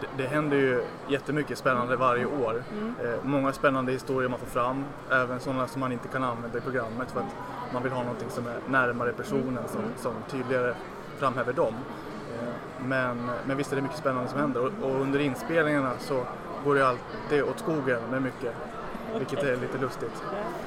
Det, 0.01 0.23
det 0.23 0.27
händer 0.27 0.57
ju 0.57 0.83
jättemycket 1.07 1.57
spännande 1.57 1.95
varje 1.95 2.25
år. 2.25 2.63
Eh, 3.03 3.15
många 3.23 3.53
spännande 3.53 3.91
historier 3.91 4.29
man 4.29 4.39
får 4.39 4.47
fram, 4.47 4.85
även 5.11 5.39
sådana 5.39 5.67
som 5.67 5.79
man 5.79 5.91
inte 5.91 6.07
kan 6.07 6.23
använda 6.23 6.57
i 6.57 6.61
programmet 6.61 7.11
för 7.11 7.19
att 7.19 7.35
man 7.73 7.83
vill 7.83 7.91
ha 7.91 8.03
någonting 8.03 8.29
som 8.29 8.47
är 8.47 8.55
närmare 8.67 9.13
personen 9.13 9.63
som, 9.67 9.81
som 9.97 10.13
tydligare 10.29 10.73
framhäver 11.17 11.53
dem. 11.53 11.73
Eh, 12.33 12.85
men, 12.85 13.29
men 13.45 13.57
visst 13.57 13.71
är 13.71 13.75
det 13.75 13.81
mycket 13.81 13.97
spännande 13.97 14.29
som 14.29 14.39
händer 14.39 14.61
och, 14.61 14.89
och 14.89 15.01
under 15.01 15.19
inspelningarna 15.19 15.91
så 15.99 16.25
går 16.65 16.75
det 16.75 16.87
alltid 16.87 17.43
åt 17.43 17.59
skogen 17.59 17.99
med 18.11 18.21
mycket. 18.21 18.53
Vilket 19.17 19.43
är 19.43 19.55
lite 19.55 19.77
lustigt. 19.77 20.23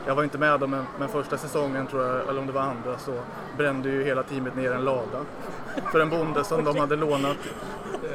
Jag 0.07 0.15
var 0.15 0.23
inte 0.23 0.38
med 0.38 0.61
dem 0.61 0.85
men, 0.99 1.09
första 1.09 1.38
säsongen 1.38 1.87
tror 1.87 2.05
jag, 2.07 2.29
eller 2.29 2.41
om 2.41 2.47
det 2.47 2.53
var 2.53 2.61
andra, 2.61 2.99
så 2.99 3.12
brände 3.57 3.88
ju 3.88 4.05
hela 4.05 4.23
teamet 4.23 4.57
ner 4.57 4.73
en 4.73 4.85
lada. 4.85 5.25
För 5.93 6.00
en 6.00 6.11
bonde 6.11 6.45
som 6.45 6.65
de 6.65 6.76
hade 6.76 6.97
lånat 6.97 7.37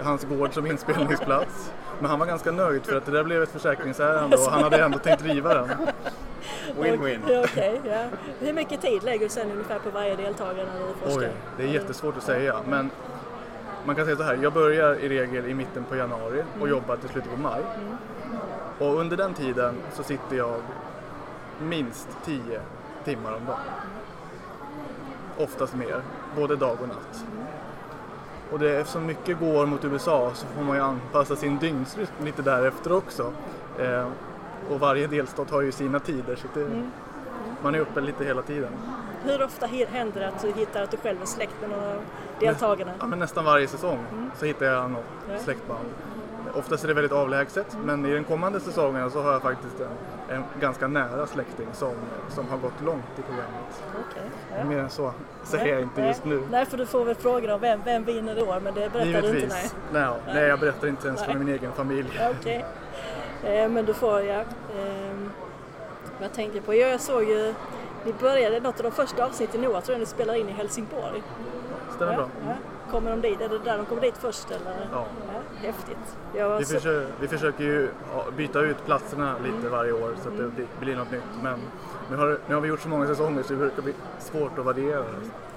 hans 0.04 0.24
gård 0.24 0.54
som 0.54 0.66
inspelningsplats. 0.68 1.72
Men 2.00 2.10
han 2.10 2.20
var 2.20 2.26
ganska 2.26 2.52
nöjd 2.52 2.86
för 2.86 2.96
att 2.98 3.06
det 3.06 3.12
där 3.12 3.24
blev 3.24 3.44
ett 3.44 3.52
försäkringsärende 3.52 4.38
och 4.38 4.52
han 4.52 4.64
hade 4.64 4.84
ändå 4.84 4.98
tänkt 4.98 5.24
riva 5.24 5.54
den. 5.54 5.70
Win-win. 6.80 7.20
Ja, 7.28 7.44
Okej, 7.44 7.82
ja. 7.86 8.04
Hur 8.40 8.54
mycket 8.54 8.82
tid 8.82 9.04
lägger 9.04 9.26
du 9.26 9.30
sen 9.30 9.52
ungefär 9.52 9.80
på 9.80 9.90
varje 9.90 10.16
deltagare 10.16 10.68
när 10.74 10.88
du 10.88 10.94
forskar? 11.12 11.30
Oj, 11.30 11.34
det 11.58 11.64
är 11.64 11.68
jättesvårt 11.68 12.18
att 12.18 12.24
säga 12.24 12.56
men 12.68 12.90
man 13.86 13.96
kan 13.96 14.06
säga 14.06 14.18
så 14.18 14.24
här, 14.24 14.40
jag 14.42 14.54
börjar 14.54 14.96
i 14.96 15.10
regel 15.10 15.46
i 15.46 15.54
mitten 15.54 15.84
på 15.84 15.96
januari 15.96 16.44
och 16.60 16.70
jobbar 16.70 16.96
till 16.96 17.10
slutet 17.10 17.32
på 17.32 17.42
maj. 17.42 17.62
Och 18.80 19.00
under 19.00 19.18
den 19.18 19.34
tiden 19.34 19.76
så 19.94 20.04
sitter 20.04 20.36
jag 20.36 20.62
minst 21.62 22.08
10 22.26 22.62
timmar 23.04 23.34
om 23.34 23.46
dagen. 23.46 23.60
Oftast 25.38 25.76
mer, 25.76 26.02
både 26.36 26.56
dag 26.56 26.78
och 26.82 26.88
natt. 26.88 27.26
Och 28.52 28.60
det, 28.60 28.80
eftersom 28.80 29.06
mycket 29.06 29.40
går 29.40 29.66
mot 29.66 29.86
USA 29.86 30.32
så 30.34 30.48
får 30.48 30.64
man 30.64 30.76
ju 30.76 30.84
anpassa 30.84 31.36
sin 31.36 31.58
dygnsrytm 31.58 32.26
lite 32.26 32.42
därefter 32.42 32.92
också. 32.92 33.34
Eh, 33.80 34.08
och 34.70 34.80
varje 34.80 35.08
delstat 35.08 35.50
har 35.52 35.62
ju 35.62 35.72
sina 35.72 36.00
tider 36.00 36.36
så 36.36 36.48
det, 36.54 36.84
man 37.64 37.76
är 37.76 37.80
uppe 37.80 38.02
lite 38.02 38.24
hela 38.24 38.42
tiden. 38.42 38.72
Hur 39.26 39.44
ofta 39.44 39.66
händer 39.66 40.20
det 40.22 40.28
att 40.28 40.42
du 40.42 40.52
hittar 40.52 40.84
att 40.84 40.92
du 40.92 40.98
själv 40.98 41.22
är 41.22 41.26
släkt 41.26 41.56
med 41.62 41.70
någon 41.70 41.80
av 41.80 42.02
deltagarna? 42.40 42.92
Ja, 43.00 43.06
men 43.06 43.20
nästan 43.20 43.46
varje 43.46 43.68
säsong 43.68 44.00
så 44.40 44.46
hittar 44.46 44.66
jag 44.66 44.92
något 44.92 45.04
Ja. 45.32 45.40
släktband. 45.40 45.86
Oftast 46.56 46.84
är 46.84 46.88
det 46.88 46.94
väldigt 46.94 47.12
avlägset 47.12 47.78
men 47.84 48.06
i 48.06 48.14
den 48.14 48.24
kommande 48.24 48.60
säsongen 48.60 49.12
så 49.12 49.22
har 49.22 49.32
jag 49.32 49.42
faktiskt 49.42 49.76
en, 49.80 50.36
en 50.36 50.44
ganska 50.60 50.88
nära 50.88 51.28
släkting 51.28 51.68
som, 51.74 51.94
som 52.30 52.48
har 52.48 52.58
gått 52.58 52.82
långt 52.86 53.04
i 53.18 53.22
programmet. 53.22 53.84
Okej, 54.10 54.24
ja. 54.58 54.64
Mer 54.66 54.78
än 54.78 54.90
så 54.90 55.14
säger 55.44 55.74
jag 55.74 55.82
inte 55.82 56.02
just 56.02 56.26
nu. 56.26 56.44
Nej, 56.52 56.66
för 56.66 56.78
du 56.78 56.86
får 56.86 57.06
väl 57.06 57.16
fråga 57.16 57.56
om 57.56 57.62
vem, 57.62 57.82
vem 57.86 58.04
vinner 58.04 58.40
i 58.40 58.42
år, 58.42 58.60
men 58.64 58.74
det 58.74 58.94
berättar 58.94 59.00
du 59.04 59.18
inte. 59.18 59.22
Nej. 59.22 59.34
Givetvis. 59.34 59.76
Nej, 59.94 60.10
nej, 60.28 60.44
jag 60.44 60.60
berättar 60.60 60.88
inte 60.88 61.08
ens 61.08 61.24
för 61.24 61.34
Nej. 61.34 61.44
min 61.44 61.56
egen 61.56 61.72
familj. 61.72 62.20
Okej. 62.40 62.66
Eh, 63.44 63.70
men 63.70 63.86
du 63.86 63.94
får, 63.94 64.22
ja. 64.22 64.40
Eh, 64.76 65.18
jag 66.22 66.66
på? 66.66 66.74
Ja, 66.74 66.88
jag 66.88 67.02
såg 67.02 67.24
ju 67.24 67.54
Ni 68.06 68.14
började 68.14 68.60
något 68.60 68.78
av 68.78 68.84
de 68.84 68.92
första 68.92 69.26
avsnitten 69.26 69.64
år, 69.68 69.82
tror 69.82 69.94
jag 69.94 70.00
ni 70.00 70.06
spelar 70.06 70.36
in 70.36 70.50
i 70.50 70.52
Helsingborg. 70.52 71.24
Stämmer 71.96 72.16
bra. 72.16 72.30
Ja, 72.48 72.54
Kommer 72.92 73.12
de 73.12 73.22
dit? 73.22 73.42
Är 73.42 73.50
det 73.50 73.60
där 73.60 73.78
de 73.78 73.86
kommer 73.86 74.02
dit 74.02 74.18
först 74.18 74.52
eller? 74.52 74.88
Ja. 74.92 75.06
Häftigt. 75.62 76.18
Vi, 76.34 76.66
så- 76.66 76.74
försöker, 76.74 77.08
vi 77.20 77.28
försöker 77.28 77.64
ju 77.64 77.90
byta 78.38 78.60
ut 78.62 78.86
platserna 78.86 79.36
lite 79.44 79.58
Mm. 79.58 79.72
varje 79.72 79.92
år 79.92 80.16
så 80.24 80.30
att 80.30 80.38
det 80.38 80.44
blir, 80.48 80.66
blir 80.80 80.96
något 80.96 81.12
nytt. 81.12 81.24
Men 81.44 81.60
nu 82.12 82.18
har, 82.18 82.38
nu 82.48 82.54
har 82.56 82.62
vi 82.62 82.68
gjort 82.70 82.80
så 82.82 82.90
många 82.90 83.08
säsonger 83.08 83.44
så 83.44 83.54
det 83.54 83.60
brukar 83.60 83.82
bli 83.82 83.94
svårt 84.20 84.60
att 84.60 84.66
variera. 84.66 85.04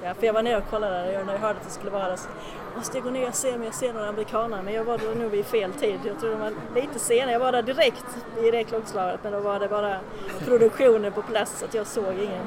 Ja, 0.03 0.15
för 0.15 0.27
jag 0.27 0.33
var 0.35 0.43
nere 0.43 0.57
och 0.57 0.71
kollade 0.71 1.23
när 1.27 1.33
jag 1.33 1.41
hörde 1.41 1.59
att 1.59 1.65
det 1.65 1.71
skulle 1.71 1.91
vara 1.91 2.09
där 2.09 2.17
så 2.17 2.29
måste 2.77 2.97
jag 2.97 3.05
gå 3.05 3.11
ner 3.11 3.29
och 3.29 3.35
se 3.35 3.55
om 3.55 3.63
jag 3.63 3.75
ser 3.75 3.93
några 3.93 4.09
amerikanare. 4.09 4.63
Men 4.63 4.75
jag 4.75 4.85
var 4.85 4.99
där 4.99 5.15
nog 5.15 5.31
vid 5.31 5.47
fel 5.47 5.73
tid. 5.73 6.01
Jag 6.05 6.21
tror 6.21 6.31
de 6.31 6.41
var 6.41 6.53
lite 6.75 6.99
sena. 6.99 7.33
Jag 7.33 7.41
var 7.41 7.53
där 7.53 7.63
direkt 7.63 8.05
i 8.43 8.51
det 8.51 8.65
klockslaget 8.65 9.21
men 9.23 9.33
då 9.33 9.41
var 9.41 9.61
det 9.61 9.69
bara 9.69 9.97
produktionen 10.45 11.13
på 11.13 11.23
plats 11.23 11.59
så 11.59 11.65
att 11.65 11.75
jag 11.75 11.87
såg 11.87 12.15
ingen. 12.15 12.47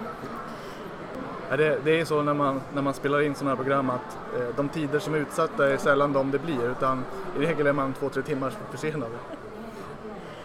Det, 1.50 1.78
det 1.84 2.00
är 2.00 2.06
så 2.06 2.22
när 2.22 2.34
man, 2.34 2.62
när 2.74 2.82
man 2.82 2.94
spelar 2.94 3.22
in 3.22 3.36
sådana 3.36 3.56
här 3.56 3.64
program 3.64 3.90
att 3.90 4.18
eh, 4.40 4.56
de 4.56 4.70
tider 4.70 5.00
som 5.00 5.14
är 5.14 5.18
utsatta 5.18 5.70
är 5.70 5.78
sällan 5.78 6.14
de 6.14 6.32
det 6.32 6.40
blir 6.40 6.72
utan 6.72 7.04
i 7.38 7.40
regel 7.40 7.68
är 7.68 7.74
man 7.74 7.94
två, 7.94 8.10
tre 8.10 8.24
timmar 8.24 8.54
försenad. 8.72 9.10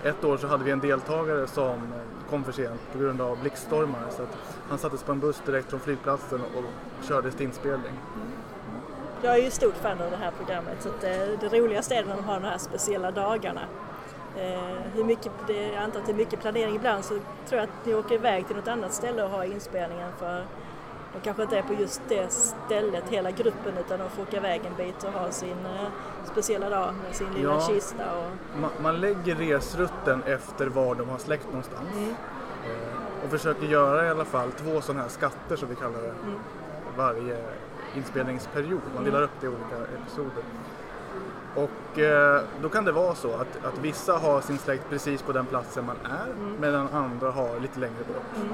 Ett 0.02 0.24
år 0.24 0.36
så 0.36 0.46
hade 0.46 0.64
vi 0.64 0.70
en 0.70 0.80
deltagare 0.80 1.46
som 1.46 1.70
eh, 1.70 2.30
kom 2.30 2.44
för 2.44 2.52
sent 2.52 2.80
på 2.92 2.98
grund 2.98 3.20
av 3.20 3.40
blixtstormar 3.40 4.04
så 4.16 4.22
att 4.22 4.38
han 4.68 4.78
sattes 4.78 5.02
på 5.02 5.12
en 5.12 5.20
buss 5.20 5.42
direkt 5.46 5.70
från 5.70 5.80
flygplatsen 5.80 6.40
och 6.40 6.64
kördes 7.08 7.34
till 7.34 7.46
inspelning. 7.46 7.92
Jag 9.22 9.34
är 9.34 9.42
ju 9.42 9.50
stort 9.50 9.76
fan 9.76 10.00
av 10.00 10.10
det 10.10 10.16
här 10.16 10.30
programmet 10.30 10.82
så 10.82 10.88
att 10.88 11.00
det, 11.00 11.36
det 11.40 11.58
roligaste 11.58 11.94
är 11.94 12.04
när 12.04 12.16
de 12.16 12.24
har 12.24 12.40
de 12.40 12.46
här 12.46 12.58
speciella 12.58 13.10
dagarna. 13.10 13.62
Eh, 14.36 14.92
hur 14.94 15.04
mycket, 15.04 15.32
det, 15.46 15.68
jag 15.68 15.82
antar 15.82 16.00
att 16.00 16.06
det 16.06 16.12
är 16.12 16.16
mycket 16.16 16.40
planering 16.40 16.76
ibland 16.76 17.04
så 17.04 17.14
tror 17.14 17.60
jag 17.60 17.62
att 17.62 17.86
ni 17.86 17.94
åker 17.94 18.14
iväg 18.14 18.46
till 18.46 18.56
något 18.56 18.68
annat 18.68 18.92
ställe 18.92 19.22
och 19.22 19.30
har 19.30 19.44
inspelningen 19.44 20.12
för 20.18 20.44
de 21.12 21.20
kanske 21.20 21.42
inte 21.42 21.58
är 21.58 21.62
på 21.62 21.72
just 21.74 22.02
det 22.08 22.32
stället 22.32 23.04
hela 23.08 23.30
gruppen 23.30 23.78
utan 23.86 23.98
de 23.98 24.10
får 24.10 24.22
åka 24.22 24.36
iväg 24.36 24.60
en 24.66 24.74
bit 24.86 25.04
och 25.04 25.12
ha 25.12 25.30
sin 25.30 25.66
eh, 25.66 25.88
speciella 26.24 26.68
dag 26.70 26.94
med 27.06 27.14
sin 27.16 27.26
lilla 27.34 27.52
Ja. 27.52 27.60
kista. 27.60 28.04
Och, 28.18 28.60
Man, 28.60 28.70
man 28.82 29.00
lägger 29.00 29.34
resrutten 29.34 30.22
efter 30.22 30.66
var 30.66 30.94
de 30.94 31.08
har 31.08 31.18
släkt 31.18 31.46
någonstans. 31.46 31.88
Eh, 31.96 33.24
och 33.24 33.30
försöker 33.30 33.66
göra 33.66 34.06
i 34.06 34.10
alla 34.10 34.24
fall 34.24 34.52
två 34.52 34.80
sådana 34.80 35.02
här 35.02 35.08
skatter 35.08 35.56
som 35.56 35.68
vi 35.68 35.74
kallar 35.74 36.02
det 36.02 36.14
varje 36.96 37.36
inspelningsperiod. 37.96 38.80
Man 38.94 39.04
delar 39.04 39.22
upp 39.22 39.30
det 39.40 39.46
i 39.46 39.48
olika 39.48 39.76
episoder. 40.02 40.44
Och 41.54 41.98
eh, 41.98 42.42
då 42.62 42.68
kan 42.68 42.84
det 42.84 42.92
vara 42.92 43.14
så 43.14 43.34
att, 43.34 43.64
att 43.64 43.78
vissa 43.78 44.12
har 44.18 44.40
sin 44.40 44.58
släkt 44.58 44.84
precis 44.90 45.22
på 45.22 45.32
den 45.32 45.46
platsen 45.46 45.86
man 45.86 45.96
är 46.04 46.34
medan 46.60 46.88
andra 46.92 47.30
har 47.30 47.60
lite 47.60 47.80
längre 47.80 47.94
bort. 48.08 48.46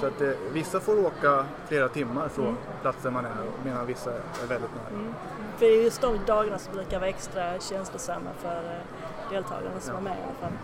Så 0.00 0.06
att 0.06 0.20
eh, 0.20 0.28
vissa 0.52 0.80
får 0.80 1.06
åka 1.06 1.44
flera 1.68 1.88
timmar 1.88 2.28
från 2.28 2.56
platsen 2.82 3.12
man 3.12 3.24
är 3.24 3.30
medan 3.64 3.86
vissa 3.86 4.10
är 4.12 4.46
väldigt 4.48 4.70
nära. 4.70 5.14
för 5.58 5.66
det 5.66 5.72
är 5.72 5.82
just 5.84 6.00
de 6.00 6.18
dagarna 6.26 6.58
som 6.58 6.72
brukar 6.74 6.98
vara 6.98 7.08
extra 7.08 7.58
känslosamma 7.60 8.30
för 8.42 8.56
eh, 8.56 9.30
deltagarna 9.30 9.80
som 9.80 9.96
är 9.96 10.00
med 10.00 10.12
i 10.12 10.22
alla 10.22 10.50
fall. 10.50 10.58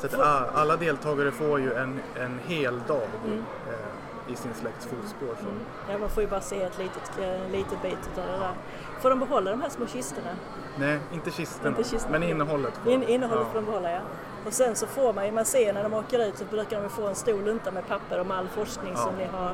Så 0.00 0.06
att 0.06 0.14
a- 0.26 0.50
alla 0.54 0.76
deltagare 0.76 1.30
får 1.30 1.60
ju 1.60 1.74
en, 1.74 2.00
en 2.20 2.40
hel 2.46 2.80
dag 2.88 3.08
eh, 3.26 4.32
i 4.32 4.36
sin 4.36 4.54
släkts 4.54 4.86
fotspår. 4.86 5.26
Så. 5.40 5.46
Ja, 5.92 5.98
man 5.98 6.08
får 6.10 6.22
ju 6.22 6.28
bara 6.28 6.40
se 6.40 6.62
ett 6.62 6.78
litet, 6.78 7.10
eh, 7.20 7.50
litet 7.52 7.82
bit 7.82 7.98
av 8.18 8.26
det 8.26 8.38
där. 8.38 8.52
Får 9.00 9.10
de 9.10 9.18
behålla 9.18 9.50
de 9.50 9.60
här 9.62 9.68
små 9.68 9.86
kistorna? 9.86 10.30
Nej, 10.78 10.98
inte 11.12 11.30
kistorna, 11.30 11.68
Inte 11.76 11.90
kistorna. 11.90 12.18
men 12.18 12.28
innehållet. 12.28 12.74
får 12.84 12.92
In, 12.92 13.02
innehållet 13.02 13.44
Ja. 13.46 13.52
får 13.52 13.60
de 13.60 13.66
behålla 13.66 13.90
ja. 13.92 14.00
Och 14.46 14.52
sen 14.52 14.76
så 14.76 14.86
får 14.86 15.12
man 15.12 15.26
ju, 15.26 15.32
man 15.32 15.44
ser 15.44 15.72
när 15.72 15.82
de 15.82 15.94
åker 15.94 16.18
ut 16.28 16.38
så 16.38 16.44
brukar 16.44 16.82
de 16.82 16.88
få 16.90 17.06
en 17.06 17.14
stor 17.14 17.42
lunta 17.42 17.70
med 17.70 17.88
papper 17.88 18.20
om 18.20 18.30
all 18.30 18.48
forskning 18.48 18.92
Ja. 18.96 19.00
som 19.00 19.14
ni 19.14 19.24
har 19.24 19.52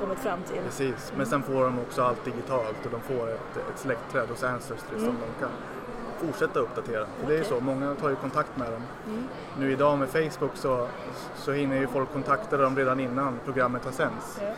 kommit 0.00 0.18
fram 0.18 0.42
till. 0.42 0.62
Precis, 0.64 1.12
men 1.16 1.26
sen 1.26 1.42
får 1.42 1.64
de 1.64 1.78
också 1.78 2.02
allt 2.02 2.24
digitalt 2.24 2.76
och 2.84 2.90
de 2.90 3.00
får 3.00 3.30
ett, 3.30 3.56
ett 3.56 3.78
släktträd 3.78 4.28
hos 4.28 4.42
Ancestry 4.42 4.98
som 4.98 5.06
de 5.06 5.40
kan 5.44 5.50
fortsätta 6.26 6.58
uppdatera. 6.60 7.06
För 7.20 7.26
det 7.28 7.34
är 7.34 7.38
ju 7.38 7.44
så, 7.44 7.60
många 7.60 7.94
tar 7.94 8.08
ju 8.08 8.16
kontakt 8.16 8.56
med 8.56 8.72
dem. 8.72 8.82
Nu 9.58 9.72
idag 9.72 9.98
med 9.98 10.08
Facebook 10.08 10.50
så, 10.54 10.88
så 11.36 11.52
hinner 11.52 11.76
ju 11.76 11.86
folk 11.86 12.12
kontakta 12.12 12.56
dem 12.56 12.76
redan 12.76 13.00
innan 13.00 13.38
programmet 13.44 13.84
har 13.84 13.92
sänds. 13.92 14.38
Ja. 14.40 14.52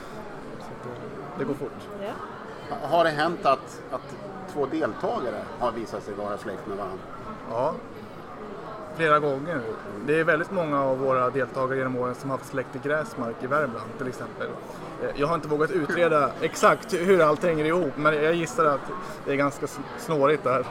Så 0.59 0.67
det, 0.85 1.39
det 1.39 1.45
går 1.45 1.55
fort. 1.55 1.89
Ja. 2.03 2.77
Har 2.89 3.05
det 3.05 3.11
hänt 3.11 3.47
att, 3.47 3.83
att 3.91 4.17
två 4.53 4.67
deltagare 4.67 5.43
har 5.59 5.73
visat 5.73 6.03
sig 6.03 6.15
vara 6.15 6.39
släkt 6.39 6.67
med 6.67 6.77
varandra? 6.77 6.99
Ja, 7.51 7.75
flera 8.97 9.19
gånger. 9.19 9.61
Det 10.07 10.21
är 10.21 10.25
väldigt 10.25 10.51
många 10.51 10.83
av 10.85 10.99
våra 10.99 11.31
deltagare 11.31 11.79
genom 11.79 11.97
åren 11.97 12.15
som 12.15 12.31
har 12.31 12.39
haft 12.39 12.51
släkt 12.51 12.77
i 12.77 12.89
Gräsmark 12.89 13.35
i 13.43 13.47
Värmland 13.47 13.91
till 13.99 14.09
exempel. 14.09 14.47
Eh, 15.03 15.09
Jag 15.15 15.27
har 15.27 15.35
inte 15.35 15.49
vågat 15.49 15.71
utreda 15.71 16.31
exakt 16.41 16.95
hur 16.95 17.21
allt 17.23 17.43
hänger 17.45 17.65
ihop 17.65 17.93
men 17.97 18.15
jag 18.25 18.35
gissar 18.35 18.65
att 18.65 18.81
det 19.27 19.33
är 19.33 19.37
ganska 19.37 19.67
sn- 19.67 19.81
snårigt 19.99 20.45
där. 20.45 20.65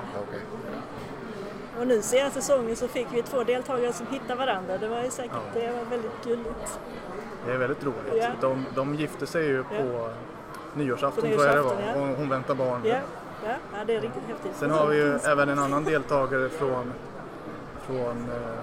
Och 1.80 1.88
nu 1.88 2.02
senaste 2.02 2.42
säsongen 2.42 2.76
så 2.76 2.88
fick 2.88 3.08
vi 3.12 3.22
två 3.22 3.44
deltagare 3.44 3.94
som 3.94 4.08
hittade 4.08 4.36
varandra. 4.36 4.78
Det 4.78 4.88
var 4.88 5.04
ju 5.04 5.10
säkert, 5.10 5.32
Ja. 5.56 5.60
det 5.62 5.72
var 5.72 5.86
väldigt 5.86 6.24
gulligt. 6.24 6.80
Det 7.46 7.52
är 7.54 7.58
väldigt 7.58 7.84
roligt. 7.84 8.14
Ja. 8.22 8.28
De, 8.42 8.66
de 8.76 8.96
gifte 8.96 9.28
sig 9.28 9.46
ju 9.46 9.64
på 9.64 10.10
nyårsafton 10.74 11.24
På 11.24 11.30
tror 11.30 11.46
jag 11.46 11.56
det 11.56 11.62
var 11.62 11.76
nyårsafton, 11.76 12.10
ja. 12.10 12.16
hon 12.18 12.30
väntar 12.30 12.56
barn. 12.56 12.82
Ja, 12.86 12.96
ja, 13.46 13.50
ja 13.74 13.86
det 13.88 13.96
är 13.96 14.02
riktigt 14.02 14.24
häftigt. 14.28 14.52
Sen 14.56 14.72
har 14.72 14.88
vi 14.88 14.96
ju 14.98 15.14
även 15.26 15.50
en 15.50 15.60
annan 15.60 15.84
deltagare 15.94 16.50
från, 16.50 16.94
från 17.86 18.30
eh, 18.30 18.60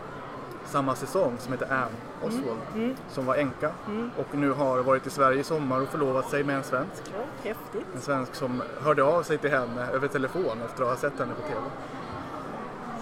samma 0.64 0.94
säsong 0.94 1.36
som 1.38 1.52
heter 1.52 1.66
Anne 1.72 1.96
Oswald 2.22 2.94
som 3.10 3.26
var 3.26 3.34
änka 3.34 3.70
och 4.16 4.34
nu 4.38 4.50
har 4.50 4.78
varit 4.78 5.06
i 5.06 5.10
Sverige 5.10 5.40
i 5.40 5.44
sommar 5.44 5.80
och 5.80 5.88
förlovat 5.88 6.30
sig 6.30 6.44
med 6.44 6.56
en 6.56 6.62
svensk. 6.64 7.02
Ja, 7.04 7.48
häftigt. 7.48 7.86
En 7.94 8.00
svensk 8.00 8.34
som 8.34 8.62
hörde 8.82 9.02
av 9.02 9.22
sig 9.22 9.38
till 9.38 9.50
henne 9.50 9.86
över 9.92 10.08
telefon 10.08 10.62
efter 10.64 10.82
att 10.82 10.88
ha 10.88 10.96
sett 10.96 11.18
henne 11.18 11.32
på 11.34 11.42
TV. 11.42 11.60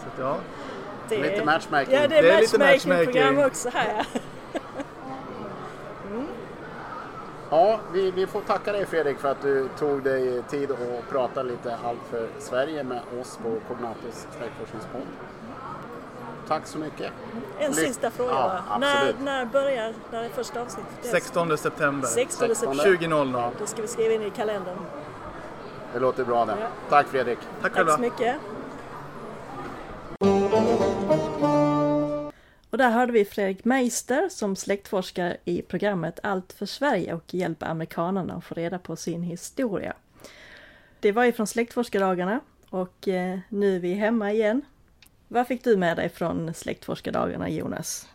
Så 0.03 0.09
att, 0.09 0.19
ja, 0.19 0.37
Det 1.09 1.23
Lite 1.23 1.45
matchmaking. 1.45 1.95
Ja, 1.95 2.09
det 2.09 2.19
är, 2.19 2.23
Det 2.23 2.31
är 2.31 2.41
lite 2.41 2.59
matchmaking-program 2.59 3.35
matchmaking. 3.35 3.45
också 3.47 3.69
här. 3.69 4.07
Ja, 7.51 7.81
vi, 7.93 8.11
vi 8.11 8.27
får 8.27 8.41
tacka 8.41 8.73
dig 8.73 8.87
Fredrik 8.87 9.19
för 9.19 9.29
att 9.29 9.43
du 9.43 9.69
tog 9.79 10.03
dig 10.03 10.43
tid 10.43 10.71
att 10.71 11.09
prata 11.11 11.43
lite 11.43 11.77
allt 11.85 12.01
för 12.11 12.29
Sverige 12.39 12.85
med 12.85 13.01
oss 13.21 13.39
på 13.43 13.59
Cognatus 13.69 14.27
släktforskningspodd. 14.39 15.07
Tack 16.49 16.67
så 16.67 16.79
mycket. 16.79 17.13
En 17.59 17.73
Lyck- 17.73 17.87
sista 17.87 18.11
fråga 18.11 18.33
Ja. 18.69 18.79
När, 18.79 19.15
när 19.21 19.45
börjar, 19.45 19.95
när 20.13 20.23
är 20.25 20.29
första 20.29 20.63
avsnittet? 20.63 20.93
Det 21.03 21.09
är 21.09 21.13
16 21.13 21.59
september 21.59 22.09
16 22.09 22.55
september. 22.55 22.85
20.00. 22.85 23.51
Då 23.59 23.67
ska 23.67 23.83
vi 23.83 23.89
skriva 23.89 24.15
in 24.15 24.23
i 24.23 24.31
kalendern. 24.31 24.79
Det 25.93 25.99
låter 25.99 26.25
bra 26.25 26.45
det. 26.45 26.57
Ja. 26.61 26.67
Tack 26.89 27.07
Fredrik. 27.07 27.39
Tack 27.63 27.75
Tack 27.75 27.91
så 27.91 28.01
mycket. 28.01 28.37
Och 32.71 32.79
där 32.79 32.91
hörde 32.91 33.13
vi 33.13 33.25
Fredrik 33.25 33.65
Meister 33.65 34.29
som 34.29 34.57
släktforskar 34.57 35.37
i 35.45 35.63
programmet 35.63 36.21
Allt 36.23 36.53
för 36.53 36.67
Sverige 36.67 37.15
och 37.15 37.35
hjälper 37.35 37.67
amerikanerna 37.67 38.35
att 38.35 38.45
få 38.45 38.55
reda 38.55 38.79
på 38.79 38.97
sin 38.97 39.23
historia. 39.23 39.95
Det 41.01 41.13
var 41.13 41.25
ju 41.25 41.33
från 41.33 41.47
släktforskardagarna 41.47 42.41
och 42.71 43.09
eh, 43.09 43.39
nu 43.49 43.77
är 43.77 43.81
vi 43.81 43.95
hemma 43.95 44.33
igen. 44.33 44.63
Vad 45.29 45.47
fick 45.47 45.65
du 45.65 45.77
med 45.77 45.97
dig 45.97 46.09
från 46.09 46.55
släktforskardagarna 46.55 47.49
Jonas? 47.49 48.09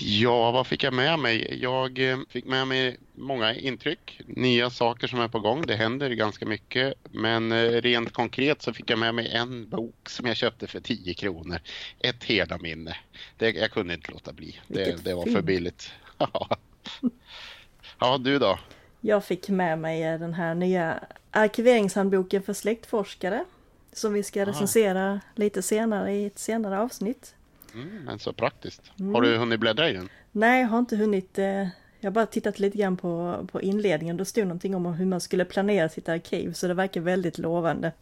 Ja, 0.00 0.50
vad 0.50 0.66
fick 0.66 0.84
jag 0.84 0.94
med 0.94 1.18
mig? 1.18 1.58
Jag 1.62 2.10
eh, 2.10 2.18
fick 2.28 2.44
med 2.44 2.68
mig 2.68 2.96
många 3.14 3.54
intryck, 3.54 4.20
nya 4.26 4.70
saker 4.70 5.06
som 5.06 5.20
är 5.20 5.28
på 5.28 5.40
gång. 5.40 5.66
Det 5.66 5.76
händer 5.76 6.10
ganska 6.10 6.46
mycket, 6.46 6.94
men 7.10 7.52
eh, 7.52 7.56
rent 7.56 8.12
konkret 8.12 8.62
så 8.62 8.72
fick 8.72 8.90
jag 8.90 8.98
med 8.98 9.14
mig 9.14 9.28
en 9.28 9.68
bok 9.68 10.08
som 10.08 10.26
jag 10.26 10.36
köpte 10.36 10.66
för 10.66 10.80
10 10.80 11.14
kronor. 11.14 11.60
Ett 11.98 12.24
herdaminne. 12.24 12.96
Det, 13.36 13.50
jag 13.50 13.70
kunde 13.70 13.94
inte 13.94 14.12
låta 14.12 14.32
bli. 14.32 14.60
Det, 14.68 15.04
det 15.04 15.14
var 15.14 15.26
för 15.26 15.42
billigt. 15.42 15.92
ja, 17.98 18.18
du 18.18 18.38
då? 18.38 18.58
Jag 19.00 19.24
fick 19.24 19.48
med 19.48 19.78
mig 19.78 20.18
den 20.18 20.34
här 20.34 20.54
nya 20.54 21.04
arkiveringshandboken 21.30 22.42
för 22.42 22.52
släktforskare 22.52 23.44
som 23.92 24.12
vi 24.12 24.22
ska 24.22 24.46
recensera 24.46 25.20
lite 25.34 25.62
senare 25.62 26.12
i 26.12 26.26
ett 26.26 26.38
senare 26.38 26.78
avsnitt. 26.80 27.34
Mm, 27.74 28.04
men 28.04 28.18
så 28.18 28.32
praktiskt. 28.32 28.82
Har 29.14 29.20
du 29.22 29.36
hunnit 29.36 29.60
bläddra 29.60 29.90
i 29.90 29.92
den? 29.92 30.08
Nej, 30.32 30.60
jag 30.60 30.68
har 30.68 30.78
inte 30.78 30.96
hunnit. 30.96 31.38
eh, 31.38 31.68
Jag 32.00 32.10
har 32.10 32.10
bara 32.10 32.26
tittat 32.26 32.58
lite 32.58 32.78
grann 32.78 32.96
på, 32.96 33.46
på 33.52 33.60
inledningen. 33.62 34.16
Då 34.16 34.24
stod 34.24 34.44
någonting 34.44 34.74
om 34.74 34.86
hur 34.86 35.06
man 35.06 35.20
skulle 35.20 35.44
planera 35.44 35.88
sitt 35.88 36.08
arkiv 36.08 36.52
så 36.52 36.68
det 36.68 36.74
verkar 36.74 37.00
väldigt 37.00 37.38
lovande. 37.38 37.92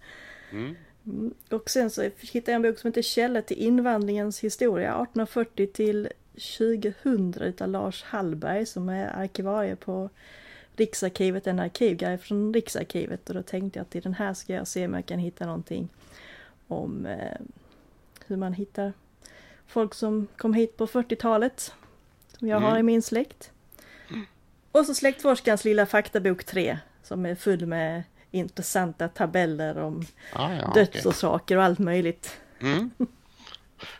Mm. 0.53 0.77
Mm, 1.07 1.35
Och 1.51 1.71
sen 1.71 1.91
så 1.91 2.03
hittade 2.03 2.53
jag 2.53 2.57
en 2.57 2.63
bok 2.63 2.79
som 2.79 2.89
heter 2.89 3.03
Källor 3.03 3.41
till 3.41 3.57
invandringens 3.59 4.41
historia 4.41 4.89
1840 4.91 5.67
till 5.67 6.09
2000 6.59 7.35
utav 7.43 7.69
Lars 7.69 8.03
Hallberg 8.03 8.67
som 8.67 8.89
är 8.89 9.17
arkivarie 9.17 9.77
på 9.77 10.11
Riksarkivet, 10.79 11.47
en 11.47 11.59
arkivguide 11.59 12.19
från 12.19 12.55
Riksarkivet 12.55 13.29
och 13.29 13.35
då 13.35 13.43
tänkte 13.43 13.79
jag 13.79 13.85
att 13.85 13.97
i 13.97 14.01
den 14.01 14.15
här 14.15 14.35
ska 14.35 14.53
jag 14.53 14.67
se 14.67 14.87
om 14.87 14.95
jag 14.95 15.07
kan 15.07 15.19
hitta 15.19 15.47
någonting 15.47 15.89
om 16.69 17.07
eh, 17.07 17.41
hur 18.27 18.37
man 18.37 18.53
hittar 18.53 18.93
folk 19.67 19.95
som 19.95 20.27
kom 20.37 20.55
hit 20.55 20.77
på 20.77 20.87
40-talet 20.87 21.73
som 22.39 22.49
jag 22.49 22.61
har 22.61 22.79
i 22.79 22.83
min 22.83 23.03
släkt. 23.03 23.51
Och 24.73 24.87
så 24.87 24.95
Släktforskarens 24.95 25.65
lilla 25.65 25.87
faktabok 25.87 26.45
3 26.45 26.79
som 27.03 27.27
är 27.27 27.35
full 27.35 27.67
med 27.67 28.03
intressanta 28.31 29.09
tabeller 29.09 29.79
om 29.79 30.07
Ah, 30.33 30.53
ja, 30.53 30.73
dödsorsaker 30.75 31.57
och 31.57 31.63
allt 31.63 31.79
möjligt. 31.79 32.41
Mm. 32.61 32.91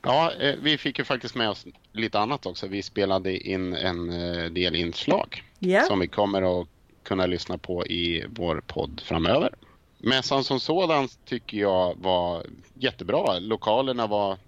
Ja, 0.03 0.33
eh, 0.33 0.57
vi 0.63 0.79
fick 0.79 0.99
ju 0.99 1.05
faktiskt 1.05 1.35
med 1.35 1.51
oss 1.51 1.67
lite 1.93 2.19
annat 2.19 2.47
också. 2.47 2.67
Vi 2.67 2.83
spelade 2.83 3.39
in 3.39 3.75
en 3.75 4.11
eh, 4.11 4.45
del 4.45 4.75
inslag 4.75 5.43
Ja, 5.59 5.83
som 5.83 6.01
vi 6.01 6.09
kommer 6.09 6.61
att 6.61 6.69
kunna 7.03 7.27
lyssna 7.27 7.59
på 7.59 7.87
i 7.87 8.25
vår 8.29 8.63
podd 8.67 9.01
framöver. 9.05 9.55
Mässan 9.99 10.45
som 10.45 10.61
sådan 10.61 11.09
tycker 11.25 11.59
jag 11.59 11.95
var 11.99 12.47
jättebra. 12.75 13.39
Lokalerna 13.39 14.07
var 14.07 14.39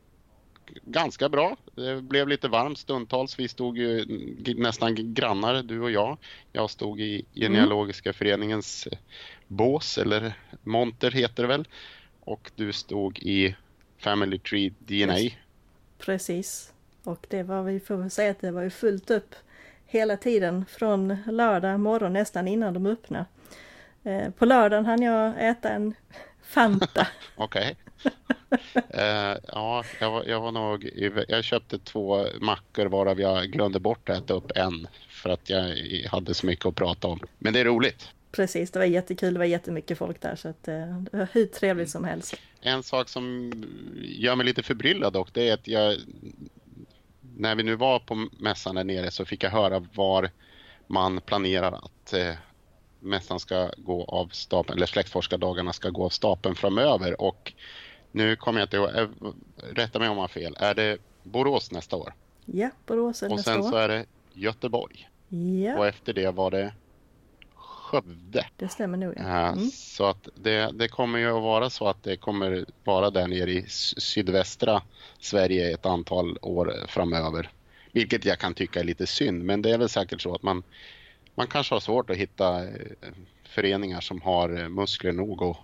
ganska 0.84 1.28
bra. 1.28 1.56
Det 1.74 2.02
blev 2.02 2.28
lite 2.28 2.48
varmt 2.48 2.78
stundtals. 2.78 3.38
Vi 3.38 3.48
stod 3.48 3.78
ju 3.78 4.04
nästan 4.56 5.14
grannar, 5.14 5.62
du 5.62 5.80
och 5.80 5.90
jag. 5.90 6.18
Jag 6.52 6.70
stod 6.70 7.00
i 7.00 7.24
Genealogiska 7.34 8.12
föreningens 8.12 8.88
bås, 9.46 9.98
eller 9.98 10.32
monter 10.62 11.10
heter 11.10 11.42
det 11.42 11.48
väl. 11.48 11.68
Och 12.20 12.50
du 12.56 12.72
stod 12.72 13.18
i 13.18 13.56
Family 13.98 14.38
Tree 14.38 14.72
DNA. 14.78 15.30
Precis. 15.98 16.72
Och 17.04 17.26
det 17.30 17.42
var, 17.42 17.62
vi 17.62 17.80
får 17.80 17.96
väl 17.96 18.10
säga 18.10 18.30
att 18.30 18.40
det 18.40 18.50
var 18.50 18.62
ju 18.62 18.70
fullt 18.70 19.10
upp 19.10 19.34
hela 19.90 20.16
tiden 20.16 20.64
från 20.68 21.16
lördag 21.26 21.80
morgon 21.80 22.12
nästan 22.12 22.48
innan 22.48 22.74
de 22.74 22.86
öppnade. 22.86 23.24
Eh, 24.04 24.30
På 24.30 24.44
lördagen 24.44 24.86
hann 24.86 25.02
jag 25.02 25.48
äta 25.48 25.68
en 25.68 25.94
Fanta. 26.42 27.06
Okej. 27.36 27.76
Eh, 28.88 29.36
ja, 29.46 29.84
jag 30.00 30.10
var, 30.10 30.24
jag 30.24 30.40
var 30.40 30.52
nog... 30.52 30.90
Jag 31.28 31.44
köpte 31.44 31.78
två 31.78 32.26
mackor 32.40 32.86
varav 32.86 33.20
jag 33.20 33.46
glömde 33.46 33.80
bort 33.80 34.08
att 34.08 34.18
äta 34.18 34.34
upp 34.34 34.52
en. 34.54 34.88
För 35.08 35.30
att 35.30 35.50
jag 35.50 35.76
hade 36.10 36.34
så 36.34 36.46
mycket 36.46 36.66
att 36.66 36.74
prata 36.74 37.08
om. 37.08 37.20
Men 37.38 37.52
det 37.52 37.60
är 37.60 37.64
roligt. 37.64 38.08
Precis, 38.32 38.70
det 38.70 38.78
var 38.78 38.86
jättekul. 38.86 39.32
Det 39.34 39.38
var 39.38 39.46
jättemycket 39.46 39.98
folk 39.98 40.20
där 40.20 40.36
så 40.36 40.48
att 40.48 40.68
eh, 40.68 40.74
det 40.74 41.16
var 41.16 41.28
hur 41.32 41.46
trevligt 41.46 41.90
som 41.90 42.04
helst. 42.04 42.34
En 42.60 42.82
sak 42.82 43.08
som 43.08 43.52
gör 44.02 44.36
mig 44.36 44.46
lite 44.46 44.62
förbryllad 44.62 45.12
dock, 45.12 45.34
det 45.34 45.48
är 45.48 45.54
att 45.54 45.68
jag... 45.68 45.96
När 47.36 47.54
vi 47.54 47.62
nu 47.62 47.76
var 47.76 47.98
på 47.98 48.28
mässan 48.38 48.74
där 48.74 48.84
nere 48.84 49.10
så 49.10 49.24
fick 49.24 49.44
jag 49.44 49.50
höra 49.50 49.86
var 49.94 50.30
man 50.86 51.20
planerar 51.20 51.72
att 51.72 52.12
eh, 52.12 52.34
mässan 53.00 53.40
ska 53.40 53.70
gå 53.76 54.04
av 54.04 54.28
stapeln, 54.28 54.76
eller 54.78 54.86
släktforskardagarna 54.86 55.72
ska 55.72 55.90
gå 55.90 56.04
av 56.04 56.08
stapeln 56.10 56.54
framöver. 56.54 57.20
Och 57.20 57.52
nu 58.12 58.36
kommer 58.36 58.60
jag 58.60 58.66
inte 58.66 58.76
ihåg, 58.76 58.88
eh, 58.96 59.08
rätta 59.74 59.98
mig 59.98 60.08
om 60.08 60.14
jag 60.16 60.22
har 60.22 60.28
fel, 60.28 60.56
är 60.58 60.74
det 60.74 60.98
Borås 61.22 61.72
nästa 61.72 61.96
år? 61.96 62.14
Ja, 62.44 62.70
Borås 62.86 63.22
är 63.22 63.30
Och 63.30 63.36
nästa 63.36 63.52
sen 63.54 63.62
så 63.62 63.70
år. 63.74 63.78
är 63.78 63.88
det 63.88 64.04
Göteborg. 64.32 65.08
Ja, 65.64 65.78
Och 65.78 65.86
efter 65.86 66.12
det 66.12 66.30
var 66.30 66.50
det 66.50 66.72
Skövde. 67.90 68.46
det 68.56 68.68
stämmer 68.68 68.98
nog. 68.98 69.14
Ja. 69.16 69.22
Ja, 69.22 69.48
Mm. 69.48 69.70
Så 69.70 70.04
att 70.06 70.28
det, 70.34 70.70
det 70.74 70.88
kommer 70.88 71.18
ju 71.18 71.26
att 71.36 71.42
vara 71.42 71.70
så 71.70 71.88
att 71.88 72.02
det 72.02 72.16
kommer 72.16 72.64
vara 72.84 73.10
där 73.10 73.26
nere 73.26 73.50
i 73.50 73.64
sydvästra 73.68 74.82
Sverige 75.18 75.74
ett 75.74 75.86
antal 75.86 76.38
år 76.42 76.74
framöver. 76.88 77.50
Vilket 77.92 78.24
jag 78.24 78.38
kan 78.38 78.54
tycka 78.54 78.80
är 78.80 78.84
lite 78.84 79.06
synd, 79.06 79.44
men 79.44 79.62
det 79.62 79.70
är 79.70 79.78
väl 79.78 79.88
säkert 79.88 80.20
så 80.20 80.34
att 80.34 80.42
man, 80.42 80.62
man 81.34 81.46
kanske 81.46 81.74
har 81.74 81.80
svårt 81.80 82.10
att 82.10 82.16
hitta 82.16 82.64
eh, 82.64 82.70
föreningar 83.44 84.00
som 84.00 84.20
har 84.22 84.62
eh, 84.62 84.68
muskler 84.68 85.12
nog 85.12 85.42
att 85.42 85.56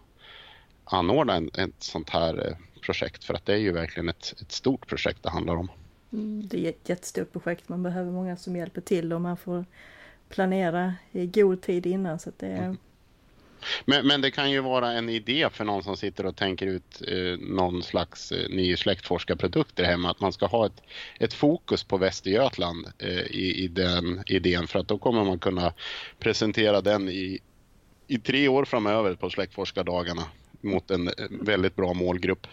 anordna 0.84 1.34
en, 1.34 1.50
ett 1.54 1.82
sånt 1.82 2.10
här 2.10 2.48
eh, 2.48 2.56
projekt. 2.80 3.24
För 3.24 3.34
att 3.34 3.46
det 3.46 3.52
är 3.52 3.58
ju 3.58 3.72
verkligen 3.72 4.08
ett, 4.08 4.34
ett 4.40 4.52
stort 4.52 4.86
projekt 4.86 5.22
det 5.22 5.30
handlar 5.30 5.56
om. 5.56 5.68
Mm, 6.12 6.48
Det 6.48 6.66
är 6.66 6.68
ett 6.68 6.88
jättestort 6.88 7.32
projekt. 7.32 7.68
Man 7.68 7.82
behöver 7.82 8.12
många 8.12 8.36
som 8.36 8.56
hjälper 8.56 8.80
till 8.80 9.12
och 9.12 9.20
man 9.20 9.36
får 9.36 9.64
planera 10.28 10.94
i 11.12 11.26
god 11.26 11.62
tid 11.62 11.86
innan. 11.86 12.18
Så 12.18 12.28
att 12.28 12.38
det 12.38 12.46
är, 12.46 12.76
Men, 13.84 14.06
men 14.06 14.20
det 14.20 14.30
kan 14.30 14.50
ju 14.50 14.60
vara 14.60 14.92
en 14.92 15.08
idé 15.08 15.48
för 15.52 15.64
någon 15.64 15.82
som 15.82 15.96
sitter 15.96 16.26
och 16.26 16.36
tänker 16.36 16.66
ut 16.66 17.02
eh, 17.08 17.38
någon 17.38 17.82
slags 17.82 18.32
eh, 18.32 18.48
ny 18.48 18.76
släktforskarprodukt 18.76 19.76
där 19.76 19.84
hemma. 19.84 20.10
Att 20.10 20.20
man 20.20 20.32
ska 20.32 20.46
ha 20.46 20.66
ett, 20.66 20.82
ett 21.18 21.34
fokus 21.34 21.84
på 21.84 21.96
Västergötland 21.96 22.86
eh, 22.98 23.20
i, 23.20 23.64
i 23.64 23.68
den 23.68 24.22
idén. 24.26 24.66
För 24.66 24.78
att 24.78 24.88
då 24.88 24.98
kommer 24.98 25.24
man 25.24 25.38
kunna 25.38 25.72
presentera 26.18 26.80
den 26.80 27.08
i, 27.08 27.40
i 28.06 28.18
tre 28.18 28.48
år 28.48 28.64
framöver 28.64 29.14
på 29.14 29.30
släktforskardagarna 29.30 30.22
mot 30.60 30.90
en 30.90 31.08
eh, 31.08 31.14
väldigt 31.30 31.76
bra 31.76 31.94
målgrupp. 31.94 32.46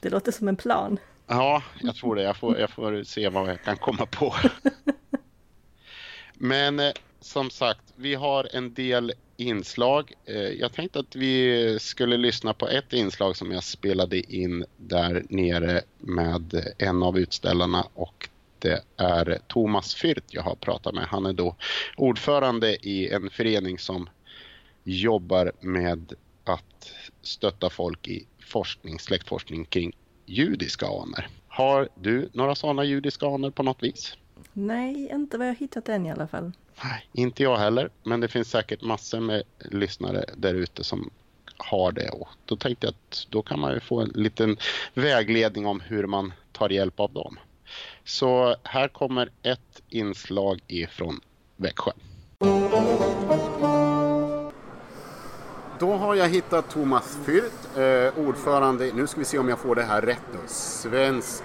det 0.00 0.10
låter 0.10 0.32
som 0.32 0.48
en 0.48 0.56
plan. 0.56 0.98
Ja, 1.26 1.62
jag 1.80 1.96
tror 1.96 2.16
det. 2.16 2.22
Jag 2.22 2.36
får, 2.36 2.58
jag 2.58 2.70
får 2.70 3.02
se 3.02 3.28
vad 3.28 3.50
jag 3.50 3.64
kan 3.64 3.76
komma 3.76 4.06
på. 4.06 4.34
Men 6.38 6.80
eh, 6.80 6.92
som 7.20 7.50
sagt, 7.50 7.82
vi 7.96 8.14
har 8.14 8.48
en 8.52 8.74
del 8.74 9.12
inslag. 9.36 10.12
Eh, 10.24 10.36
jag 10.36 10.72
tänkte 10.72 10.98
att 10.98 11.16
vi 11.16 11.78
skulle 11.80 12.16
lyssna 12.16 12.54
på 12.54 12.68
ett 12.68 12.92
inslag 12.92 13.36
som 13.36 13.52
jag 13.52 13.64
spelade 13.64 14.34
in 14.34 14.64
där 14.76 15.24
nere 15.28 15.82
med 15.98 16.74
en 16.78 17.02
av 17.02 17.18
utställarna 17.18 17.86
och 17.94 18.28
det 18.58 18.84
är 18.96 19.38
Thomas 19.46 19.96
Fürth 19.96 20.22
jag 20.30 20.42
har 20.42 20.54
pratat 20.54 20.94
med. 20.94 21.04
Han 21.04 21.26
är 21.26 21.32
då 21.32 21.56
ordförande 21.96 22.88
i 22.88 23.08
en 23.08 23.30
förening 23.30 23.78
som 23.78 24.08
jobbar 24.84 25.52
med 25.60 26.12
att 26.44 26.92
stötta 27.22 27.70
folk 27.70 28.08
i 28.08 28.26
forskning, 28.40 28.98
släktforskning 28.98 29.64
kring 29.64 29.92
judiska 30.26 30.86
anor. 30.86 31.26
Har 31.48 31.88
du 31.94 32.28
några 32.32 32.54
sådana 32.54 32.84
judiska 32.84 33.26
anor 33.26 33.50
på 33.50 33.62
något 33.62 33.82
vis? 33.82 34.16
Nej, 34.52 35.08
inte 35.12 35.38
vad 35.38 35.48
jag 35.48 35.54
hittat 35.54 35.88
än 35.88 36.06
i 36.06 36.10
alla 36.10 36.26
fall. 36.26 36.52
Nej, 36.84 37.08
inte 37.12 37.42
jag 37.42 37.56
heller. 37.56 37.90
Men 38.02 38.20
det 38.20 38.28
finns 38.28 38.50
säkert 38.50 38.82
massor 38.82 39.20
med 39.20 39.42
lyssnare 39.58 40.24
där 40.36 40.54
ute 40.54 40.84
som 40.84 41.10
har 41.56 41.92
det. 41.92 42.10
Och 42.10 42.28
då 42.44 42.56
tänkte 42.56 42.86
jag 42.86 42.94
att 42.94 43.26
då 43.30 43.42
kan 43.42 43.60
man 43.60 43.74
ju 43.74 43.80
få 43.80 44.00
en 44.00 44.08
liten 44.14 44.56
vägledning 44.94 45.66
om 45.66 45.80
hur 45.80 46.06
man 46.06 46.32
tar 46.52 46.70
hjälp 46.70 47.00
av 47.00 47.12
dem. 47.12 47.38
Så 48.04 48.56
här 48.62 48.88
kommer 48.88 49.30
ett 49.42 49.82
inslag 49.88 50.60
ifrån 50.66 51.20
Växjö. 51.56 51.92
Då 55.78 55.92
har 55.92 56.14
jag 56.14 56.28
hittat 56.28 56.70
Thomas 56.70 57.18
Fürth, 57.26 57.80
eh, 57.80 58.28
ordförande, 58.28 58.92
nu 58.94 59.06
ska 59.06 59.18
vi 59.18 59.24
se 59.24 59.38
om 59.38 59.48
jag 59.48 59.58
får 59.58 59.74
det 59.74 59.82
här 59.82 60.02
rätt 60.02 60.22
nu, 60.32 60.38
Svensk 60.46 61.42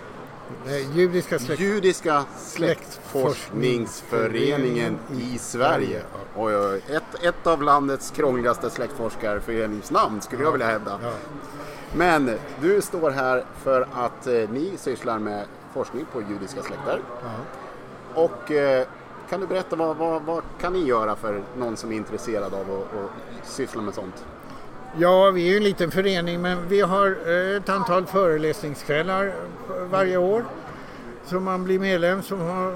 Eh, 0.67 0.97
Judiska 0.97 1.39
släkt... 1.39 1.61
Judiska 1.61 2.25
släktforskningsföreningen 2.37 4.99
i 5.19 5.37
Sverige. 5.37 6.01
Oj, 6.35 6.57
oj, 6.57 6.81
ett, 6.89 7.23
ett 7.23 7.47
av 7.47 7.61
landets 7.61 8.11
krångligaste 8.11 8.69
släktforskarföreningsnamn 8.69 10.21
skulle 10.21 10.43
jag 10.43 10.51
vilja 10.51 10.67
hävda. 10.67 10.99
Ja. 11.03 11.11
Men 11.95 12.37
du 12.61 12.81
står 12.81 13.11
här 13.11 13.43
för 13.63 13.87
att 13.93 14.27
eh, 14.27 14.33
ni 14.33 14.71
sysslar 14.77 15.19
med 15.19 15.45
forskning 15.73 16.05
på 16.13 16.21
judiska 16.21 16.61
släkter. 16.61 17.01
Och 18.13 18.51
eh, 18.51 18.87
kan 19.29 19.39
du 19.39 19.47
berätta 19.47 19.75
vad, 19.75 19.97
vad, 19.97 20.21
vad 20.21 20.43
kan 20.61 20.73
ni 20.73 20.85
göra 20.85 21.15
för 21.15 21.43
någon 21.57 21.77
som 21.77 21.91
är 21.91 21.95
intresserad 21.95 22.53
av 22.53 22.71
att 22.71 22.87
syssla 23.47 23.81
med 23.81 23.93
sånt? 23.93 24.25
Ja, 24.97 25.31
vi 25.31 25.47
är 25.47 25.51
ju 25.51 25.57
en 25.57 25.63
liten 25.63 25.91
förening 25.91 26.41
men 26.41 26.67
vi 26.67 26.81
har 26.81 27.17
eh, 27.27 27.57
ett 27.57 27.69
antal 27.69 28.05
föreläsningskvällar 28.05 29.33
varje 29.91 30.17
år 30.17 30.45
som 31.25 31.43
man 31.43 31.63
blir 31.63 31.79
medlem 31.79 32.21
som 32.21 32.39
har, 32.39 32.73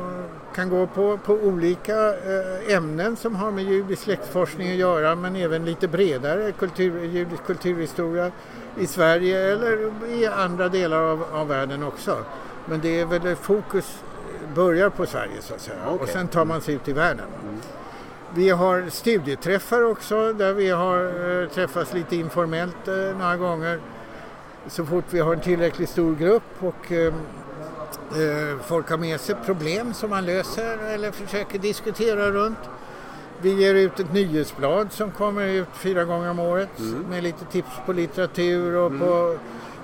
kan 0.56 0.69
gå 0.69 0.88
på, 0.88 1.17
på 1.17 1.34
olika 1.34 2.08
eh, 2.08 2.75
ämnen 2.75 3.15
som 3.15 3.36
har 3.36 3.51
med 3.51 3.63
judisk 3.63 4.01
släktforskning 4.01 4.71
att 4.71 4.77
göra 4.77 5.15
men 5.15 5.36
även 5.36 5.65
lite 5.65 5.88
bredare 5.88 6.51
kultur, 6.51 7.03
judisk 7.03 7.45
kulturhistoria 7.45 8.32
i 8.77 8.88
Sverige 8.88 9.51
eller 9.51 9.91
i 10.10 10.25
andra 10.25 10.69
delar 10.69 11.01
av, 11.01 11.23
av 11.32 11.47
världen 11.47 11.84
också. 11.84 12.17
Men 12.65 12.82
det 12.82 12.99
är 12.99 13.06
väl 13.06 13.36
fokus 13.36 14.03
börjar 14.56 14.89
på 14.89 15.06
Sverige 15.06 15.41
så 15.41 15.53
att 15.53 15.62
säga 15.62 15.88
och 15.88 15.95
Okej. 15.95 16.13
sen 16.13 16.27
tar 16.27 16.45
man 16.45 16.62
sig 16.62 16.75
ut 16.75 16.88
i 16.88 16.93
världen. 16.93 17.25
Vi 18.38 18.50
har 18.50 18.89
studieträffar 18.89 19.84
också 19.84 20.34
där 20.34 20.54
vi 20.54 20.69
har 20.69 21.06
eh, 21.41 21.50
träffats 21.50 21.93
lite 21.93 22.15
informellt 22.15 22.88
eh, 22.88 22.93
några 22.93 23.38
gånger. 23.38 23.80
Så 24.67 24.86
fort 24.86 25.06
vi 25.10 25.19
har 25.19 25.34
en 25.34 25.41
tillräckligt 25.41 25.89
stor 25.89 26.15
grupp 26.15 26.43
och 26.60 26.91
eh, 26.91 27.08
eh, 27.08 28.60
folk 28.65 28.89
har 28.89 28.97
med 28.97 29.19
sig 29.19 29.36
problem 29.45 29.93
som 29.93 30.10
man 30.10 30.26
löser 30.26 30.78
eller 30.78 31.12
försöker 31.12 31.60
diskutera 31.60 32.32
runt. 32.32 32.60
Vi 33.41 33.54
ger 33.54 33.76
ut 33.76 34.00
ett 34.00 34.13
nyhetsblad 34.13 34.91
som 34.91 35.12
kommer 35.12 35.45
ut 35.47 35.69
fyra 35.73 36.04
gånger 36.04 36.30
om 36.30 36.39
året 36.39 36.80
med 37.10 37.23
lite 37.23 37.45
tips 37.45 37.71
på 37.86 37.93
litteratur 37.93 38.76
och 38.76 39.00
på 39.00 39.38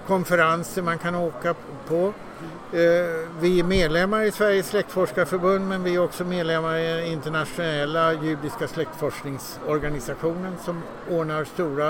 konferenser 0.08 0.82
man 0.82 0.98
kan 0.98 1.16
åka 1.16 1.56
på. 1.88 2.14
Eh, 2.72 2.80
Vi 3.40 3.60
är 3.60 3.64
medlemmar 3.64 4.22
i 4.22 4.32
Sveriges 4.32 4.68
släktforskarförbund 4.68 5.68
men 5.70 5.84
vi 5.84 5.96
är 5.96 6.00
också 6.04 6.24
medlemmar 6.26 6.78
i 6.78 7.12
internationella 7.12 8.14
judiska 8.14 8.68
släktforskningsorganisationen 8.68 10.54
som 10.66 10.82
ordnar 11.10 11.44
stora 11.46 11.90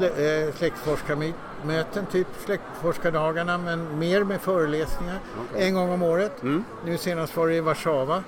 eh, 0.00 0.54
släktforskarmöten, 0.56 2.06
typ 2.12 2.26
släktforskardagarna 2.44 3.58
men 3.58 3.98
mer 3.98 4.24
med 4.24 4.40
föreläsningar 4.40 5.18
en 5.56 5.74
gång 5.74 5.90
om 5.90 6.02
året. 6.02 6.32
Nu 6.84 6.98
senast 6.98 7.36
var 7.36 7.48
det 7.48 7.54
i 7.54 7.60
Warszawa 7.60 8.22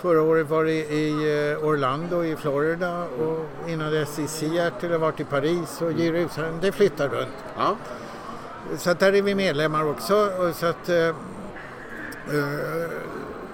Förra 0.00 0.22
året 0.22 0.48
var 0.50 0.64
det 0.64 0.72
i 0.72 1.10
eh, 1.52 1.64
Orlando 1.68 2.24
i 2.24 2.36
Florida 2.36 3.04
och 3.04 3.68
innan 3.70 3.92
dess 3.92 4.18
i 4.18 4.26
Seattle, 4.26 4.88
har 4.92 4.98
varit 4.98 5.20
i 5.20 5.24
Paris 5.24 5.82
och 5.82 5.92
Jerusalem. 5.92 6.54
Det 6.60 6.72
flyttar 6.72 7.08
runt. 7.08 7.34
Ja. 7.56 7.76
Så 8.76 8.90
att 8.90 8.98
där 8.98 9.12
är 9.12 9.22
vi 9.22 9.34
medlemmar 9.34 9.84
också. 9.84 10.14
Och 10.14 10.54
så 10.54 10.66
att, 10.66 10.88
eh, 10.88 11.08
eh, 11.08 11.14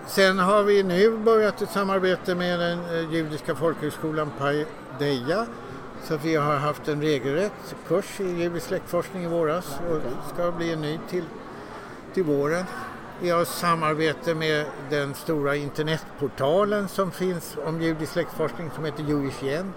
sen 0.06 0.38
har 0.38 0.62
vi 0.62 0.82
nu 0.82 1.16
börjat 1.16 1.62
ett 1.62 1.70
samarbete 1.70 2.34
med 2.34 2.60
den 2.60 2.78
eh, 2.78 3.12
judiska 3.14 3.54
folkhögskolan 3.54 4.30
Paideia. 4.38 5.46
Så 6.04 6.14
att 6.14 6.24
vi 6.24 6.36
har 6.36 6.56
haft 6.56 6.88
en 6.88 7.02
regelrätt 7.02 7.74
kurs 7.88 8.20
i 8.20 8.24
judisk 8.24 8.66
släktforskning 8.66 9.24
i 9.24 9.26
våras 9.26 9.80
och 9.90 9.96
det 9.96 10.34
ska 10.34 10.52
bli 10.52 10.72
en 10.72 10.80
ny 10.80 10.98
till, 11.10 11.24
till 12.14 12.24
våren. 12.24 12.64
Vi 13.20 13.30
har 13.30 13.44
samarbete 13.44 14.34
med 14.34 14.66
den 14.90 15.14
stora 15.14 15.56
internetportalen 15.56 16.88
som 16.88 17.10
finns 17.10 17.56
om 17.66 17.82
judisk 17.82 18.12
släktforskning 18.12 18.70
som 18.74 18.84
heter 18.84 19.02
Jewish 19.02 19.42
Yen. 19.44 19.72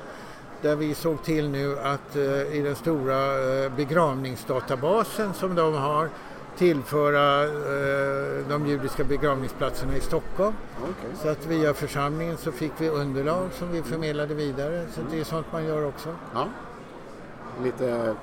Där 0.61 0.75
vi 0.75 0.95
såg 0.95 1.23
till 1.23 1.49
nu 1.49 1.79
att 1.79 2.15
eh, 2.15 2.55
i 2.55 2.61
den 2.63 2.75
stora 2.75 3.17
eh, 3.63 3.71
begravningsdatabasen 3.75 5.33
som 5.33 5.55
de 5.55 5.73
har 5.73 6.09
tillföra 6.57 7.43
eh, 7.43 8.47
de 8.49 8.67
judiska 8.67 9.03
begravningsplatserna 9.03 9.97
i 9.97 10.01
Stockholm. 10.01 10.53
Okej. 10.81 11.09
Så 11.21 11.29
att 11.29 11.45
via 11.45 11.73
församlingen 11.73 12.37
så 12.37 12.51
fick 12.51 12.71
vi 12.77 12.89
underlag 12.89 13.49
som 13.53 13.71
vi 13.71 13.83
förmedlade 13.83 14.33
vidare. 14.33 14.85
Så 14.91 15.01
det 15.11 15.19
är 15.19 15.23
sånt 15.23 15.45
man 15.51 15.65
gör 15.65 15.85
också. 15.85 16.09
Ja. 16.33 16.47
Lite 17.63 18.15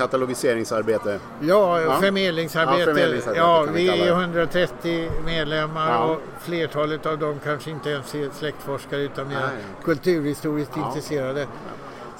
katalogiseringsarbete. 0.00 1.18
Ja, 1.40 1.80
Ja. 1.80 2.00
förmedlingsarbete. 2.00 2.78
Ja, 2.80 2.84
förmedlingsarbete 2.86 3.40
Ja, 3.40 3.66
vi 3.74 3.88
är 3.88 4.04
det. 4.06 4.10
130 4.22 5.10
medlemmar 5.26 5.88
Ja. 5.92 6.04
och 6.04 6.20
flertalet 6.40 7.06
av 7.06 7.18
dem 7.18 7.40
kanske 7.44 7.70
inte 7.70 7.90
ens 7.90 8.14
är 8.14 8.28
släktforskare 8.38 9.00
utan 9.00 9.28
mer 9.28 9.48
kulturhistoriskt 9.84 10.76
intresserade. 10.76 11.46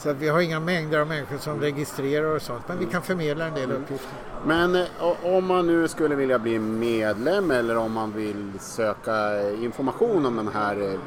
Så 0.03 0.11
att 0.11 0.17
vi 0.17 0.29
har 0.29 0.41
inga 0.41 0.61
mängder 0.61 0.99
av 1.01 1.07
människor 1.07 1.39
som 1.39 1.61
registrerar 1.61 2.35
och 2.37 2.43
sånt 2.43 2.69
men 2.69 2.79
vi 2.79 2.87
kan 2.87 3.03
förmedla 3.03 3.47
en 3.47 3.55
del 3.55 3.73
uppgifter. 3.73 4.09
Men 4.47 4.75
eh, 4.77 4.85
om 5.23 5.47
man 5.47 5.67
nu 5.67 5.89
skulle 5.89 6.15
vilja 6.15 6.39
bli 6.39 6.59
medlem 6.59 7.51
eller 7.51 7.77
om 7.77 7.93
man 7.93 8.13
vill 8.13 8.53
söka 8.61 9.51
information 9.51 10.27
om 10.27 10.37
den 10.37 10.49
här 10.49 10.93
eh, 10.93 10.99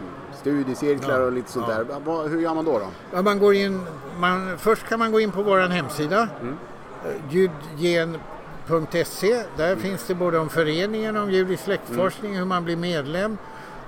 studiecirklar 0.42 1.20
och 1.20 1.32
lite 1.32 1.52
sånt 1.52 1.66
ja. 1.70 1.84
där. 2.06 2.28
Hur 2.30 2.42
gör 2.42 2.54
man 2.54 2.66
då? 2.66 2.80
då? 2.80 2.86
Ja, 3.14 3.22
man 3.22 3.40
går 3.40 3.54
in, 3.54 3.82
man, 4.18 4.58
först 4.58 4.88
kan 4.88 5.00
man 5.00 5.12
gå 5.12 5.20
in 5.20 5.32
på 5.32 5.44
vår 5.44 5.60
hemsida 5.60 6.28
Mm. 6.42 6.58
eh, 7.06 7.12
ljudgen.se. 7.30 9.44
Där 9.58 9.76
finns 9.76 10.08
det 10.08 10.16
både 10.16 10.38
om 10.38 10.50
föreningen 10.50 11.18
om 11.18 11.32
judisk 11.32 11.64
släktforskning, 11.64 12.32
Mm. 12.32 12.40
hur 12.40 12.46
man 12.46 12.64
blir 12.64 12.76
medlem. 12.78 13.38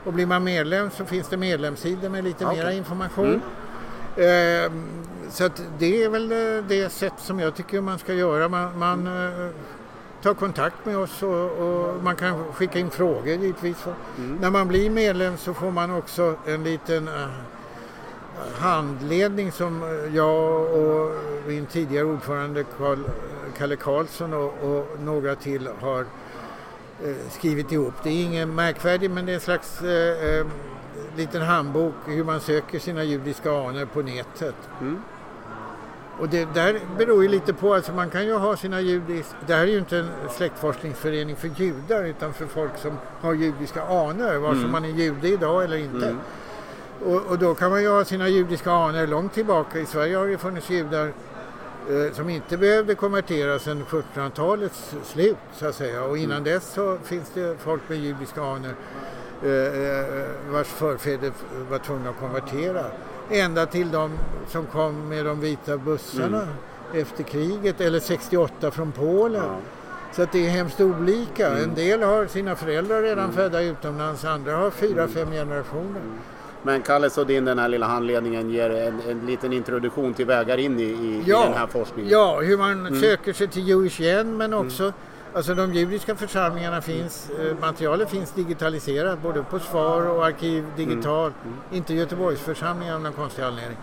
Och 0.03 0.13
blir 0.13 0.25
man 0.25 0.43
medlem 0.43 0.89
så 0.91 1.05
finns 1.05 1.27
det 1.27 1.37
medlemssidor 1.37 2.09
med 2.09 2.23
lite 2.23 2.45
Okej. 2.45 2.57
mera 2.57 2.73
information. 2.73 3.33
Eh, 3.33 3.39
så 5.29 5.45
att 5.45 5.61
det 5.79 6.03
är 6.03 6.09
väl 6.09 6.31
eh, 6.31 6.63
det 6.67 6.89
sätt 6.89 7.13
som 7.17 7.39
jag 7.39 7.55
tycker 7.55 7.81
man 7.81 7.99
ska 7.99 8.13
göra. 8.13 8.49
Man, 8.49 8.79
man 8.79 9.07
eh, 9.07 9.49
tar 10.21 10.33
kontakt 10.33 10.85
med 10.85 10.97
oss 10.97 11.23
och, 11.23 11.51
och 11.51 12.03
man 12.03 12.15
kan 12.15 12.43
skicka 12.53 12.79
in 12.79 12.89
frågor 12.89 13.27
givetvis. 13.27 13.85
När 14.39 14.49
man 14.49 14.67
blir 14.67 14.89
medlem 14.89 15.37
så 15.37 15.53
får 15.53 15.71
man 15.71 15.91
också 15.91 16.35
en 16.45 16.63
liten 16.63 17.07
eh, 17.07 17.27
handledning 18.55 19.51
som 19.51 19.83
jag 20.13 20.61
och 20.73 21.11
min 21.47 21.65
tidigare 21.65 22.05
ordförande 22.05 22.63
Carl, 22.77 22.99
Kalle 23.57 23.75
Karlsson 23.75 24.33
och, 24.33 24.53
och 24.63 24.99
några 24.99 25.35
till 25.35 25.69
har 25.79 26.05
skrivit 27.29 27.71
ihop. 27.71 27.93
Det 28.03 28.09
är 28.09 28.23
ingen 28.23 28.55
märkvärdig 28.55 29.11
men 29.11 29.25
det 29.25 29.31
är 29.31 29.35
en 29.35 29.41
slags 29.41 29.81
eh, 29.81 30.47
liten 31.17 31.41
handbok 31.41 31.93
hur 32.05 32.23
man 32.23 32.39
söker 32.39 32.79
sina 32.79 33.03
judiska 33.03 33.51
anor 33.51 33.85
på 33.85 34.01
nätet. 34.01 34.55
Mm. 34.81 35.01
Och 36.19 36.29
det 36.29 36.47
där 36.53 36.79
beror 36.97 37.23
ju 37.23 37.29
lite 37.29 37.53
på, 37.53 37.73
alltså 37.73 37.91
man 37.91 38.09
kan 38.09 38.25
ju 38.25 38.33
ha 38.33 38.57
sina 38.57 38.81
judiska, 38.81 39.35
det 39.47 39.53
här 39.53 39.63
är 39.63 39.67
ju 39.67 39.77
inte 39.77 39.97
en 39.97 40.09
släktforskningsförening 40.29 41.35
för 41.35 41.47
judar 41.47 42.03
utan 42.03 42.33
för 42.33 42.45
folk 42.45 42.77
som 42.77 42.97
har 43.21 43.33
judiska 43.33 43.83
anor, 43.83 44.37
vare 44.37 44.55
sig 44.55 44.69
man 44.69 44.85
är 44.85 44.89
jude 44.89 45.27
idag 45.27 45.63
eller 45.63 45.77
inte. 45.77 46.07
Mm. 46.07 46.19
Och, 47.05 47.21
och 47.31 47.39
då 47.39 47.55
kan 47.55 47.71
man 47.71 47.81
ju 47.81 47.89
ha 47.89 48.05
sina 48.05 48.27
judiska 48.27 48.71
anor 48.71 49.07
långt 49.07 49.33
tillbaka. 49.33 49.79
I 49.79 49.85
Sverige 49.85 50.17
har 50.17 50.27
det 50.27 50.37
funnits 50.37 50.69
judar 50.69 51.07
eh, 51.89 52.13
som 52.13 52.29
inte 52.29 52.57
behövde 52.57 52.95
konverteras 52.95 53.63
sedan 53.63 53.85
1700-talets 53.89 54.95
slut 55.03 55.37
så 55.53 55.67
att 55.67 55.75
säga. 55.75 56.03
Och 56.03 56.17
innan 56.17 56.43
dess 56.43 56.73
så 56.73 56.97
finns 57.03 57.31
det 57.33 57.57
folk 57.59 57.81
med 57.87 57.97
judiska 57.97 58.41
anor 58.43 58.75
vars 60.49 60.67
förfäder 60.67 61.31
var 61.69 61.77
tvungna 61.77 62.09
att 62.09 62.19
konvertera. 62.19 62.85
Ända 63.29 63.65
till 63.65 63.91
de 63.91 64.11
som 64.47 64.65
kom 64.65 65.09
med 65.09 65.25
de 65.25 65.39
vita 65.39 65.77
bussarna 65.77 66.47
efter 66.93 67.23
kriget 67.23 67.81
eller 67.81 67.99
68 67.99 68.71
från 68.71 68.91
Polen. 68.91 69.43
Ja. 69.43 69.57
Så 70.11 70.21
att 70.21 70.31
det 70.31 70.45
är 70.45 70.49
hemskt 70.49 70.81
olika. 70.81 71.57
En 71.57 71.75
del 71.75 72.03
har 72.03 72.25
sina 72.25 72.55
föräldrar 72.55 73.01
redan 73.01 73.33
födda 73.33 73.61
utomlands, 73.61 74.25
andra 74.25 74.55
har 74.55 74.71
fyra, 74.71 75.07
fem 75.07 75.31
generationer. 75.31 76.01
Men 76.63 76.81
Kalle 76.81 77.09
Sodin, 77.09 77.45
den 77.45 77.59
här 77.59 77.67
lilla 77.67 77.85
handledningen 77.85 78.49
ger 78.49 78.69
en, 78.69 79.01
en 79.09 79.25
liten 79.25 79.53
introduktion 79.53 80.13
till 80.13 80.25
vägar 80.25 80.57
in 80.57 80.79
i, 80.79 80.83
i, 80.83 81.19
i 81.19 81.31
den 81.31 81.53
här 81.53 81.67
forskningen. 81.67 82.11
Ja, 82.11 82.39
hur 82.41 82.57
man 82.57 83.01
söker 83.01 83.33
sig 83.33 83.47
till 83.47 83.67
Jewish 83.67 84.01
Yen 84.01 84.37
men 84.37 84.53
också 84.53 84.93
Alltså 85.35 85.55
de 85.55 85.73
judiska 85.73 86.15
församlingarna 86.15 86.81
finns, 86.81 87.29
eh, 87.29 87.59
materialet 87.61 88.09
finns 88.09 88.31
digitaliserat 88.31 89.21
både 89.21 89.43
på 89.43 89.59
SVAR 89.59 90.09
och 90.09 90.25
Arkiv 90.25 90.65
Digital. 90.77 91.31
Inte 91.71 91.93
Göteborgsförsamlingen 91.93 92.95
av 92.95 93.01
någon 93.01 93.13
konstig 93.13 93.43
anledning. 93.43 93.77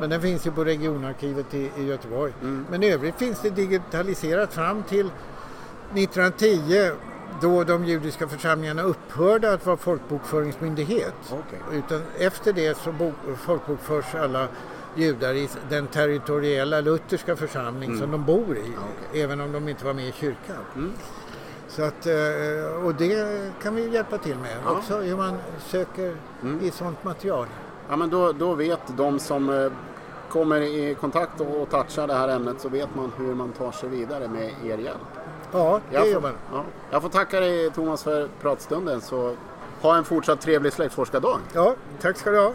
Men 0.00 0.10
den 0.10 0.20
finns 0.20 0.46
ju 0.46 0.50
på 0.50 0.64
regionarkivet 0.64 1.54
i, 1.54 1.70
i 1.76 1.84
Göteborg. 1.84 2.32
Men 2.70 2.82
i 2.82 2.90
övrigt 2.92 3.14
finns 3.18 3.40
det 3.40 3.50
digitaliserat 3.50 4.54
fram 4.54 4.82
till 4.82 5.10
1910 5.94 6.90
då 7.40 7.64
de 7.64 7.84
judiska 7.84 8.28
församlingarna 8.28 8.82
upphörde 8.82 9.52
att 9.52 9.66
vara 9.66 9.76
folkbokföringsmyndighet. 9.76 11.14
Okej. 11.30 11.78
Utan 11.78 12.02
efter 12.18 12.52
det 12.52 12.78
så 12.78 12.92
bok, 12.92 13.14
folkbokförs 13.36 14.14
alla 14.14 14.48
judar 14.94 15.34
i 15.34 15.48
den 15.70 15.86
territoriella 15.86 16.80
lutherska 16.80 17.36
församling 17.36 17.98
som 17.98 18.10
de 18.10 18.24
bor 18.24 18.56
i, 18.56 18.72
även 19.22 19.40
om 19.40 19.52
de 19.52 19.68
inte 19.68 19.84
var 19.84 19.94
med 19.94 20.08
i 20.08 20.12
kyrkan. 20.12 20.92
Så 21.68 21.82
att, 21.82 22.06
eh, 22.06 22.84
och 22.84 22.94
det 22.94 23.52
kan 23.62 23.74
vi 23.74 23.88
hjälpa 23.88 24.18
till 24.18 24.36
med 24.36 24.56
Ja. 24.64 24.70
också, 24.70 24.96
hur 24.98 25.16
man 25.16 25.36
söker 25.58 26.16
i 26.62 26.70
sånt 26.70 27.04
material. 27.04 27.46
Ja, 27.88 27.96
men 27.96 28.10
då, 28.10 28.32
då 28.32 28.54
vet 28.54 28.80
de 28.96 29.18
som 29.18 29.50
eh, 29.50 29.72
kommer 30.30 30.60
i 30.60 30.94
kontakt 31.00 31.40
och, 31.40 31.70
touchar 31.70 32.06
det 32.06 32.14
här 32.14 32.28
ämnet 32.28 32.60
så 32.60 32.68
vet 32.68 32.94
man 32.94 33.12
hur 33.16 33.34
man 33.34 33.52
tar 33.52 33.72
sig 33.72 33.88
vidare 33.88 34.28
med 34.28 34.44
er 34.64 34.78
hjälp. 34.78 34.98
Ja, 35.52 35.80
det 35.90 35.96
Jag 35.96 36.08
gör 36.08 36.20
man. 36.20 36.32
ja, 36.52 36.64
jag 36.90 37.02
får 37.02 37.08
tacka 37.08 37.40
dig 37.40 37.70
Thomas 37.70 38.02
för 38.02 38.28
pratstunden 38.40 39.00
så 39.00 39.36
ha 39.80 39.96
en 39.96 40.04
fortsatt 40.04 40.40
trevlig 40.40 40.72
släktforskardag. 40.72 41.38
Ja, 41.52 41.74
tack 42.00 42.16
ska 42.16 42.30
du 42.30 42.38
ha. 42.38 42.52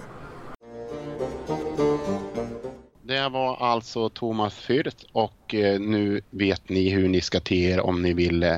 Det 3.14 3.30
var 3.30 3.58
alltså 3.58 4.10
Thomas 4.10 4.68
Fürth 4.68 5.06
och 5.12 5.56
eh, 5.56 5.80
nu 5.80 6.22
vet 6.30 6.70
ni 6.70 6.90
hur 6.90 7.08
ni 7.08 7.22
ska 7.22 7.40
te 7.40 7.72
er 7.72 7.80
om 7.80 8.02
ni 8.02 8.14
vill 8.14 8.44
eh, 8.44 8.58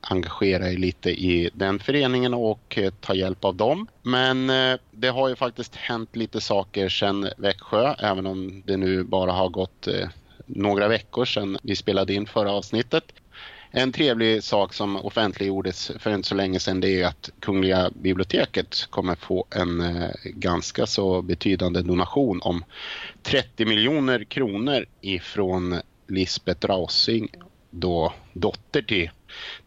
engagera 0.00 0.70
er 0.70 0.76
lite 0.76 1.10
i 1.10 1.50
den 1.54 1.78
föreningen 1.78 2.34
och 2.34 2.78
eh, 2.78 2.92
ta 3.00 3.14
hjälp 3.14 3.44
av 3.44 3.54
dem. 3.54 3.86
Men 4.02 4.46
det 4.90 5.08
har 5.08 5.28
ju 5.28 5.36
faktiskt 5.36 5.76
hänt 5.76 6.16
lite 6.16 6.40
saker 6.40 6.88
sedan 6.88 7.28
Växjö, 7.36 7.94
även 7.98 8.26
om 8.26 8.62
det 8.66 8.76
nu 8.76 9.04
bara 9.04 9.32
har 9.32 9.48
gått 9.48 9.88
några 10.46 10.88
veckor 10.88 11.24
sedan 11.24 11.58
vi 11.62 11.76
spelade 11.76 12.14
in 12.14 12.26
förra 12.26 12.52
avsnittet. 12.52 13.04
En 13.78 13.92
trevlig 13.92 14.44
sak 14.44 14.74
som 14.74 14.96
offentliggjordes 14.96 15.92
för 15.98 16.14
inte 16.14 16.28
så 16.28 16.34
länge 16.34 16.60
sedan 16.60 16.80
det 16.80 17.00
är 17.02 17.06
att 17.06 17.30
Kungliga 17.40 17.90
biblioteket 17.94 18.86
kommer 18.90 19.14
få 19.14 19.46
en 19.50 19.80
eh, 19.80 20.10
ganska 20.24 20.86
så 20.86 21.22
betydande 21.22 21.82
donation 21.82 22.40
om 22.42 22.64
30 23.22 23.64
miljoner 23.64 24.24
kronor 24.24 24.86
ifrån 25.00 25.80
Lisbeth 26.08 26.66
Rausing, 26.66 27.28
då 27.70 28.12
dotter 28.32 28.82
till 28.82 29.10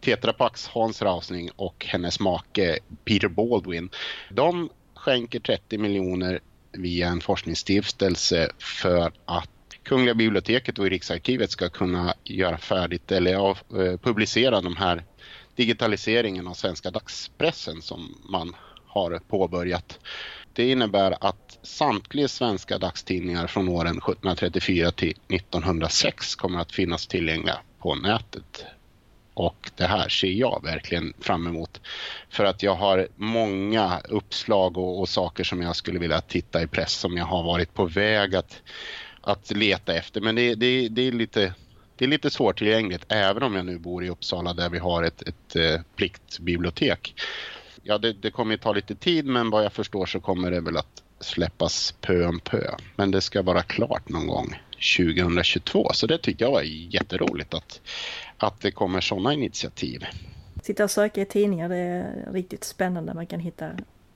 Tetra 0.00 0.32
Pax 0.32 0.66
Hans 0.66 1.02
Rausing 1.02 1.50
och 1.56 1.86
hennes 1.88 2.20
make 2.20 2.78
Peter 3.04 3.28
Baldwin. 3.28 3.90
De 4.30 4.70
skänker 4.94 5.40
30 5.40 5.78
miljoner 5.78 6.40
via 6.72 7.08
en 7.08 7.20
forskningsstiftelse 7.20 8.50
för 8.58 9.12
att 9.24 9.50
Kungliga 9.90 10.14
biblioteket 10.14 10.78
och 10.78 10.90
Riksarkivet 10.90 11.50
ska 11.50 11.68
kunna 11.68 12.14
göra 12.24 12.58
färdigt 12.58 13.12
eller 13.12 13.34
av, 13.34 13.58
eh, 13.70 13.96
publicera 13.96 14.60
de 14.60 14.76
här 14.76 15.04
digitaliseringen 15.56 16.46
av 16.46 16.54
svenska 16.54 16.90
dagspressen 16.90 17.82
som 17.82 18.14
man 18.28 18.56
har 18.86 19.20
påbörjat. 19.28 19.98
Det 20.52 20.70
innebär 20.70 21.16
att 21.20 21.58
samtliga 21.62 22.28
svenska 22.28 22.78
dagstidningar 22.78 23.46
från 23.46 23.68
åren 23.68 23.96
1734 23.96 24.90
till 24.90 25.14
1906 25.28 26.34
kommer 26.34 26.60
att 26.60 26.72
finnas 26.72 27.06
tillgängliga 27.06 27.58
på 27.78 27.94
nätet. 27.94 28.64
Och 29.34 29.70
det 29.76 29.86
här 29.86 30.08
ser 30.08 30.32
jag 30.32 30.60
verkligen 30.64 31.12
fram 31.20 31.46
emot. 31.46 31.80
för 32.30 32.44
att 32.44 32.62
jag 32.62 32.74
har 32.74 33.08
många 33.16 34.00
uppslag 34.08 34.78
och, 34.78 35.00
och, 35.00 35.08
saker 35.08 35.44
som 35.44 35.62
jag 35.62 35.76
skulle 35.76 35.98
vilja 35.98 36.20
titta 36.20 36.62
i 36.62 36.66
press 36.66 36.92
som 36.92 37.16
jag 37.16 37.24
har 37.24 37.42
varit 37.42 37.74
på 37.74 37.84
väg 37.84 38.34
att, 38.34 38.62
att 39.20 39.50
leta 39.50 39.94
efter. 39.94 40.20
Men 40.20 40.34
det, 40.34 40.54
det, 40.54 40.88
det 40.88 41.02
är 41.02 41.12
lite 41.12 41.54
det 41.96 42.04
är 42.04 42.08
lite 42.08 42.30
svårtillgängligt 42.30 43.04
även 43.08 43.42
om 43.42 43.54
jag 43.54 43.66
nu 43.66 43.78
bor 43.78 44.04
i 44.04 44.08
Uppsala 44.10 44.54
där 44.54 44.70
vi 44.70 44.78
har 44.78 45.02
ett, 45.02 45.22
ett, 45.22 45.56
ett 45.56 45.96
pliktbibliotek. 45.96 47.14
Ja, 47.82 47.98
det, 47.98 48.12
det 48.12 48.30
kommer 48.30 48.54
att 48.54 48.60
ta 48.60 48.72
lite 48.72 48.94
tid 48.94 49.26
men 49.26 49.50
vad 49.50 49.64
jag 49.64 49.72
förstår 49.72 50.06
så 50.06 50.20
kommer 50.20 50.50
det 50.50 50.60
väl 50.60 50.76
att 50.76 51.02
släppas 51.20 51.94
pö 52.00 52.26
om 52.26 52.40
pö. 52.40 52.74
Men 52.96 53.10
det 53.10 53.20
ska 53.20 53.42
vara 53.42 53.62
klart 53.62 54.08
någon 54.08 54.26
gång 54.26 54.62
2022 54.98 55.90
så 55.92 56.06
det 56.06 56.18
tycker 56.18 56.44
jag 56.44 56.52
var 56.52 56.62
jätteroligt 56.94 57.54
att, 57.54 57.80
att 58.36 58.60
det 58.60 58.70
kommer 58.70 59.00
sådana 59.00 59.34
initiativ. 59.34 60.04
Sitta 60.62 60.84
och 60.84 60.90
söka 60.90 61.20
i 61.20 61.26
tidningar 61.26 61.68
det 61.68 61.76
är 61.76 62.32
riktigt 62.32 62.64
spännande. 62.64 63.14
Man 63.14 63.26
kan 63.26 63.40
hitta 63.40 63.70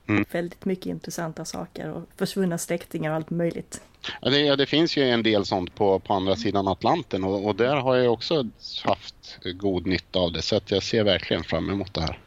mm. 0.07 0.25
väldigt 0.31 0.65
mycket 0.65 0.85
intressanta 0.85 1.45
saker 1.45 1.89
och 1.89 2.03
försvunna 2.17 2.57
släktingar 2.57 3.09
och 3.09 3.15
allt 3.15 3.29
möjligt. 3.29 3.81
Ja, 4.21 4.29
det, 4.29 4.55
det, 4.55 4.65
finns 4.65 4.97
ju 4.97 5.03
en 5.03 5.23
del 5.23 5.45
sånt 5.45 5.75
på, 5.75 5.99
på 5.99 6.13
andra 6.13 6.35
sidan 6.35 6.67
Atlanten 6.67 7.23
och, 7.23 7.45
och, 7.45 7.55
där 7.55 7.75
har 7.75 7.95
jag 7.95 8.13
också 8.13 8.47
haft 8.83 9.37
god 9.43 9.87
nytta 9.87 10.19
av 10.19 10.31
det 10.31 10.41
så 10.41 10.55
att 10.55 10.71
jag 10.71 10.83
ser 10.83 11.03
verkligen 11.03 11.43
fram 11.43 11.69
emot 11.69 11.93
det 11.93 12.01
här. 12.01 12.19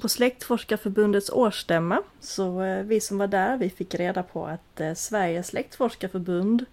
På 0.00 0.08
Släktforskarförbundets 0.08 1.30
årsstämma, 1.30 2.02
så 2.20 2.62
eh, 2.62 2.82
vi 2.82 3.00
som 3.00 3.18
var 3.18 3.26
där, 3.26 3.56
vi 3.56 3.70
fick 3.70 3.94
reda 3.94 4.22
på 4.22 4.46
att 4.46 4.80
eh, 4.80 4.94
Sveriges 4.94 5.46
släktforskarförbund 5.46 6.64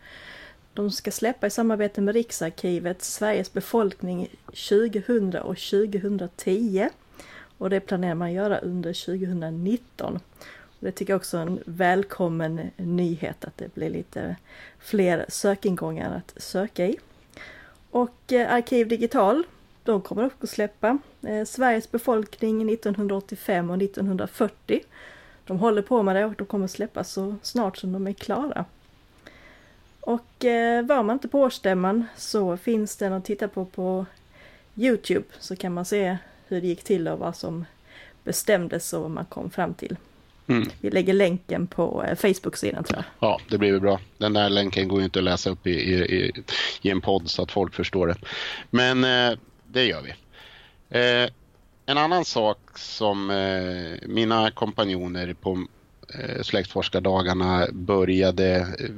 de 0.74 0.92
ska 0.92 1.12
släppa 1.12 1.48
i 1.48 1.50
samarbete 1.50 2.02
med 2.02 2.14
Riksarkivet 2.16 3.02
Sveriges 3.02 3.54
befolkning 3.54 4.28
2000 4.46 5.36
och 5.36 5.58
2010. 5.58 6.90
Och 7.60 7.70
det 7.70 7.80
planerar 7.80 8.16
man 8.16 8.34
göra 8.34 8.58
under 8.58 9.06
2019. 9.06 10.20
Det 10.80 10.92
tycker 10.92 11.14
jag 11.14 11.18
också 11.18 11.38
är 11.38 11.42
en 11.42 11.60
välkommen 11.66 12.72
nyhet 12.78 13.46
att 13.46 13.58
det 13.58 13.76
blir 13.76 13.90
lite 13.90 14.36
fler 14.80 15.26
sökingångar 15.28 16.16
att 16.18 16.42
söka 16.42 16.86
i. 16.86 16.98
Och 17.92 18.34
eh, 18.34 18.54
Arkiv 18.54 18.88
Digital, 18.88 19.44
de 19.84 20.02
kommer 20.02 20.26
också 20.26 20.48
släppa 20.48 20.98
eh, 21.22 21.46
Sveriges 21.46 21.92
befolkning 21.92 22.70
1985 22.70 23.70
och 23.70 23.78
1940. 23.78 24.82
De 25.46 25.60
håller 25.60 25.82
på 25.82 26.04
med 26.04 26.16
det 26.16 26.26
och 26.26 26.34
de 26.38 26.48
kommer 26.48 26.68
släppa 26.68 27.04
så 27.04 27.36
snart 27.42 27.78
som 27.78 27.92
de 27.92 28.08
är 28.08 28.14
klara. 28.14 28.66
Och 30.02 30.46
eh, 30.46 30.86
var 30.86 31.04
man 31.04 31.14
inte 31.14 31.28
på 31.28 31.40
årsstämman 31.40 32.06
så 32.18 32.58
finns 32.58 32.98
den 32.98 33.14
att 33.14 33.26
titta 33.26 33.48
på 33.48 33.66
på 33.66 34.06
Youtube 34.76 35.26
så 35.40 35.56
kan 35.56 35.74
man 35.74 35.86
se 35.86 36.18
hur 36.50 36.62
det 36.62 36.68
gick 36.68 36.84
till 36.84 37.08
och 37.08 37.20
vad 37.20 37.36
som 37.36 37.66
bestämdes 38.24 38.94
och 38.94 39.02
vad 39.02 39.12
man 39.12 39.26
kom 39.26 39.50
fram 39.50 39.74
till. 39.74 39.96
Mm. 40.48 40.70
Vi 40.82 40.90
lägger 40.90 41.14
länken 41.14 41.68
på 41.68 42.04
eh, 42.04 42.16
Facebook-sidan 42.16 42.84
tror 42.84 42.98
jag. 42.98 43.30
Ja, 43.30 43.40
det 43.50 43.58
blir 43.58 43.80
bra. 43.80 44.00
Den 44.18 44.34
där 44.34 44.50
länken 44.50 44.88
går 44.88 45.00
ju 45.00 45.06
inte 45.06 45.20
att 45.20 45.26
läsa 45.26 45.50
upp 45.50 45.68
i, 45.68 45.72
i, 45.72 46.44
i 46.82 46.90
en 46.90 47.02
podd 47.02 47.30
så 47.30 47.44
att 47.44 47.52
folk 47.52 47.74
förstår 47.74 48.08
det. 48.08 48.16
Men 48.70 49.04
eh, 49.04 49.38
det 49.68 49.86
gör 49.86 50.02
vi. 50.02 50.14
Eh, 51.00 51.30
en 51.86 51.98
annan 51.98 52.26
sak 52.26 52.60
som 52.76 53.30
eh, 53.30 54.08
mina 54.08 54.52
kompanjoner 54.52 55.34
på 55.34 55.66
eh, 56.14 56.42
släktforskardagarna 56.42 57.68
började 57.72 58.56
eh, 58.56 58.90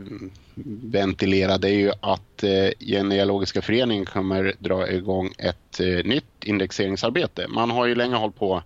ventilera 0.84 1.58
det 1.58 1.70
är 1.70 1.80
ju 1.80 1.92
att 2.00 2.44
eh, 2.44 2.70
Genealogiska 2.80 3.62
föreningen 3.62 4.06
kommer 4.06 4.54
dra 4.60 4.90
igång 4.90 5.34
ett 5.38 5.80
eh, 5.80 6.06
nytt 6.06 6.44
indexeringsarbete. 6.44 7.48
Man 7.48 7.72
har 7.72 7.86
ju 7.86 7.96
länge 7.96 8.16
hållit 8.16 8.36
på 8.36 8.64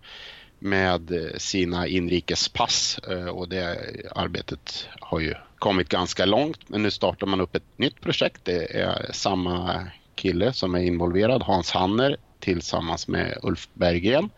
med 0.59 1.31
sina 1.37 1.87
inrikespass 1.87 2.99
och 3.31 3.49
det 3.49 3.77
arbetet 4.15 4.87
har 4.99 5.19
ju 5.19 5.33
kommit 5.59 5.89
ganska 5.89 6.25
långt 6.25 6.69
men 6.69 6.83
nu 6.83 6.91
startar 6.91 7.27
man 7.27 7.41
upp 7.41 7.55
ett 7.55 7.77
nytt 7.77 8.01
projekt. 8.01 8.41
Det 8.43 8.79
är 8.79 9.11
samma 9.13 9.87
kille 10.15 10.53
som 10.53 10.75
är 10.75 10.79
involverad, 10.79 11.43
Hans 11.43 11.71
Hanner 11.71 12.17
tillsammans 12.39 13.07
med 13.07 13.37
Ulf 13.43 13.69
Berggren. 13.73 14.29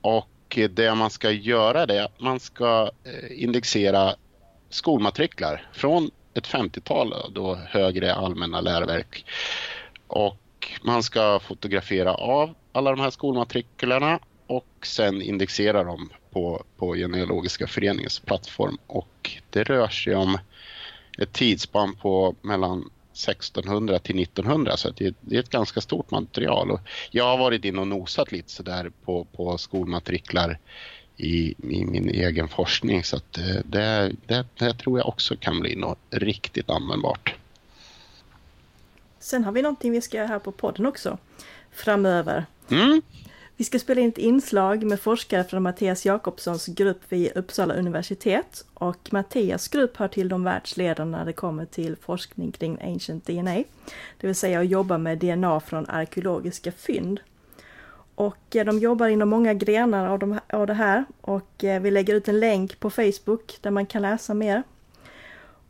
Och 0.00 0.31
Eh, 0.58 0.70
det 0.70 0.94
man 0.94 1.10
ska 1.10 1.30
göra 1.30 1.86
det 1.86 1.98
är 1.98 2.04
att 2.04 2.20
man 2.20 2.40
ska 2.40 2.90
eh, 3.04 3.42
indexera 3.42 4.14
skolmatriklar 4.70 5.66
från 5.72 6.10
ett 6.34 6.48
50-tal 6.48 7.14
då 7.34 7.54
högre 7.54 8.14
allmänna 8.14 8.60
läroverk. 8.60 9.24
Och 10.06 10.72
man 10.82 11.02
ska 11.02 11.40
fotografera 11.40 12.14
av 12.14 12.54
alla 12.72 12.90
de 12.90 13.00
här 13.00 13.10
skolmatriklarna 13.10 14.18
och 14.46 14.66
sen 14.82 15.22
indexera 15.22 15.84
dem 15.84 16.10
på, 16.30 16.64
på 16.76 16.94
Genealogiska 16.94 17.66
föreningens 17.66 18.20
plattform. 18.20 18.78
Och 18.86 19.30
det 19.50 19.62
rör 19.62 19.88
sig 19.88 20.14
om 20.14 20.38
ett 21.18 21.32
tidsspann 21.32 21.94
på 21.94 22.34
mellan 22.42 22.90
1600 23.12 23.98
till 23.98 24.22
1900 24.22 24.76
så 24.76 24.90
det, 24.90 25.14
det, 25.20 25.36
är 25.36 25.40
ett 25.40 25.50
ganska 25.50 25.80
stort 25.80 26.10
material. 26.10 26.70
Och 26.70 26.80
jag 27.10 27.24
har 27.24 27.38
varit 27.38 27.64
in 27.64 27.78
och 27.78 27.88
nosat 27.88 28.32
lite 28.32 28.50
sådär 28.50 28.92
på, 29.04 29.24
på 29.24 29.58
skolmatriklar 29.58 30.58
i, 31.16 31.54
i, 31.68 31.84
min 31.84 32.08
egen 32.08 32.48
forskning 32.48 33.04
så 33.04 33.16
att 33.16 33.38
eh, 33.38 33.56
det, 33.64 34.12
det, 34.26 34.46
det 34.58 34.74
tror 34.74 34.98
jag 34.98 35.08
också 35.08 35.36
kan 35.36 35.60
bli 35.60 35.76
något 35.76 35.98
riktigt 36.10 36.70
användbart. 36.70 37.34
Sen 39.18 39.44
har 39.44 39.52
vi 39.52 39.62
någonting 39.62 39.92
vi 39.92 40.00
ska 40.00 40.16
göra 40.16 40.26
här 40.26 40.38
på 40.38 40.52
podden 40.52 40.86
också 40.86 41.18
framöver. 41.72 42.46
Mm. 42.70 43.02
Vi 43.62 43.66
ska 43.66 43.78
spela 43.78 44.00
in 44.00 44.08
ett 44.08 44.18
inslag 44.18 44.84
med 44.84 45.00
forskare 45.00 45.44
från 45.44 45.62
Mattias 45.62 46.06
Jakobssons 46.06 46.66
grupp 46.66 47.00
vid 47.08 47.36
Uppsala 47.36 47.74
universitet. 47.74 48.64
Och 48.74 49.08
Mattias 49.12 49.68
grupp 49.68 49.96
hör 49.96 50.08
till 50.08 50.28
de 50.28 50.44
världsledande 50.44 51.18
när 51.18 51.24
det 51.24 51.32
kommer 51.32 51.64
till 51.64 51.96
forskning 51.96 52.52
kring 52.52 52.78
Ancient 52.82 53.26
DNA. 53.26 53.54
Det 54.20 54.26
vill 54.26 54.34
säga 54.34 54.60
att 54.60 54.68
jobba 54.68 54.98
med 54.98 55.18
DNA 55.18 55.60
från 55.60 55.86
arkeologiska 55.88 56.72
fynd. 56.72 57.20
Och 58.14 58.56
eh, 58.56 58.64
de 58.64 58.78
jobbar 58.78 59.08
inom 59.08 59.28
många 59.28 59.54
grenar 59.54 60.08
av, 60.08 60.18
de, 60.18 60.38
av 60.48 60.66
det 60.66 60.74
här 60.74 61.04
och 61.20 61.64
eh, 61.64 61.82
vi 61.82 61.90
lägger 61.90 62.14
ut 62.14 62.28
en 62.28 62.40
länk 62.40 62.80
på 62.80 62.90
Facebook 62.90 63.58
där 63.60 63.70
man 63.70 63.86
kan 63.86 64.02
läsa 64.02 64.34
mer. 64.34 64.62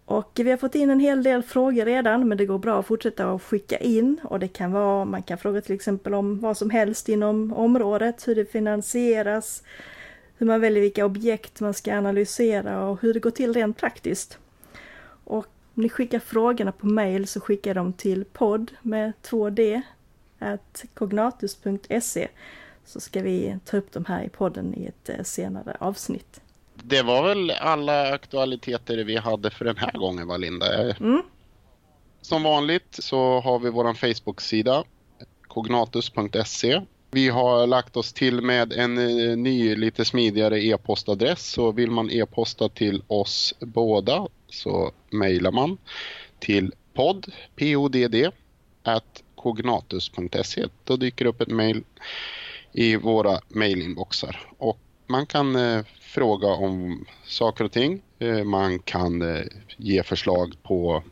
Och 0.05 0.31
vi 0.35 0.51
har 0.51 0.57
fått 0.57 0.75
in 0.75 0.91
en 0.91 1.01
hel 1.01 1.23
del 1.23 1.43
frågor 1.43 1.85
redan 1.85 2.29
men 2.29 2.39
det 2.39 2.47
går 2.47 2.59
bra 2.59 2.81
att 2.81 2.87
fortsätta 2.87 3.33
att 3.33 3.43
skicka 3.43 3.79
in. 3.79 4.21
Och 4.25 4.39
det 4.39 4.49
kan 4.49 4.73
vara, 4.73 5.05
man 5.05 5.23
kan 5.23 5.39
fråga 5.39 5.61
till 5.61 5.75
exempel 5.75 6.15
om 6.15 6.41
vad 6.41 6.57
som 6.57 6.71
helst 6.71 7.09
inom 7.09 7.53
området, 7.53 8.29
hur 8.29 8.35
det 8.35 8.53
finansieras, 8.53 9.63
hur 10.37 10.47
man 10.47 10.61
väljer 10.61 10.83
vilka 10.83 11.05
objekt 11.05 11.61
man 11.61 11.75
ska 11.75 11.95
analysera 11.95 12.85
och 12.85 13.03
hur 13.03 13.15
det 13.15 13.21
går 13.21 13.31
till 13.31 13.55
rent 13.55 13.77
praktiskt. 13.77 14.39
Och 15.25 15.47
om 15.75 15.83
ni 15.83 15.89
skickar 15.89 16.19
frågorna 16.19 16.73
på 16.73 16.87
mail 16.87 17.27
så 17.27 17.41
skickar 17.41 17.75
de 17.75 17.93
till 17.93 18.25
podd 18.25 18.73
med 18.83 19.13
2D 19.23 19.83
kognatus.se 20.95 22.29
så 22.85 23.01
ska 23.01 23.23
vi 23.23 23.59
ta 23.65 23.77
upp 23.77 23.93
dem 23.93 24.05
här 24.05 24.23
i 24.23 24.29
podden 24.29 24.75
i 24.75 24.87
ett 24.87 25.09
eh, 25.09 25.23
senare 25.23 25.77
avsnitt 25.81 26.41
det 26.85 27.03
var 27.03 27.29
väl 27.29 27.51
alla 27.51 28.13
aktualiteter 28.13 28.97
vi 28.97 29.17
hade 29.17 29.51
för 29.51 29.65
den 29.65 29.77
här 29.77 29.93
gången 29.93 30.29
va 30.29 30.37
Linda? 30.37 30.97
Mm. 30.97 31.23
Som 32.21 32.43
vanligt 32.43 32.97
så 32.99 33.41
har 33.41 33.59
vi 33.59 33.71
vår 33.71 33.95
Facebook-sida 33.95 34.85
cognatus.se. 35.43 36.81
Vi 37.11 37.29
har 37.29 37.67
lagt 37.67 37.97
oss 37.97 38.13
till 38.13 38.41
med 38.41 38.73
en 38.73 38.99
eh, 38.99 39.37
ny 39.37 39.77
lite 39.77 40.05
smidigare 40.05 40.65
e-postadress 40.65 41.47
så 41.47 41.73
vill 41.73 41.91
man 41.91 42.11
e-posta 42.11 42.69
till 42.69 43.03
oss 43.07 43.55
båda 43.61 44.27
så 44.49 44.93
mejlar 45.11 45.53
man 45.53 45.79
till 46.39 46.73
podd, 46.95 47.33
podd, 47.57 47.97
at 48.83 49.23
cognatus.se. 49.35 50.67
Då 50.85 50.97
dyker 50.97 51.25
upp 51.25 51.41
ett 51.41 51.49
mejl 51.49 51.85
i 52.73 52.97
våra 52.97 53.41
mejlinboxar 53.49 54.41
och 54.59 54.79
man 55.13 55.27
kan 55.27 55.57
eh, 55.57 55.85
fråga 56.01 56.49
om 56.49 57.05
saker 57.25 57.65
och 57.65 57.73
ting. 57.73 58.03
Eh, 58.19 58.45
man 58.45 58.79
kan 58.79 59.23
eh, 59.23 59.45
ge 59.77 60.03
förslag 60.03 60.55
på 60.63 61.03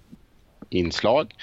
inslag. 0.68 1.34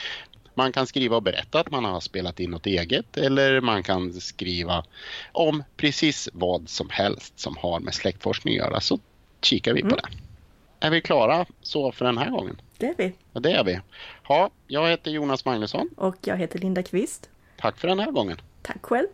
Man 0.53 0.71
kan 0.71 0.87
skriva 0.87 1.15
och 1.15 1.23
berätta 1.23 1.59
att 1.59 1.71
man 1.71 1.85
har 1.85 1.99
spelat 1.99 2.39
in 2.39 2.51
något 2.51 2.65
eget 2.65 3.17
eller 3.17 3.61
man 3.61 3.83
kan 3.83 4.13
skriva 4.13 4.83
om 5.31 5.63
precis 5.75 6.29
vad 6.33 6.69
som 6.69 6.89
helst 6.89 7.39
som 7.39 7.57
har 7.57 7.79
med 7.79 7.93
släktforskning 7.93 8.53
att 8.53 8.65
göra 8.65 8.81
så 8.81 8.99
kikar 9.41 9.73
vi 9.73 9.81
på 9.81 9.87
mm. 9.87 9.99
det. 9.99 10.87
Är 10.87 10.91
vi 10.91 11.01
klara 11.01 11.45
så 11.61 11.91
för 11.91 12.05
den 12.05 12.17
här 12.17 12.29
gången? 12.29 12.61
Det 12.77 12.85
är 12.85 12.95
vi. 12.97 13.13
Ja, 13.33 13.39
det 13.39 13.51
är 13.51 13.63
vi. 13.63 13.79
Ja, 14.27 14.49
jag 14.67 14.89
heter 14.89 15.11
Jonas 15.11 15.45
Magnusson. 15.45 15.89
Och 15.97 16.15
jag 16.21 16.37
heter 16.37 16.59
Linda 16.59 16.83
Kvist. 16.83 17.29
Tack 17.57 17.79
för 17.79 17.87
den 17.87 17.99
här 17.99 18.11
gången. 18.11 18.37
Tack 18.61 18.85
själv. 18.85 19.07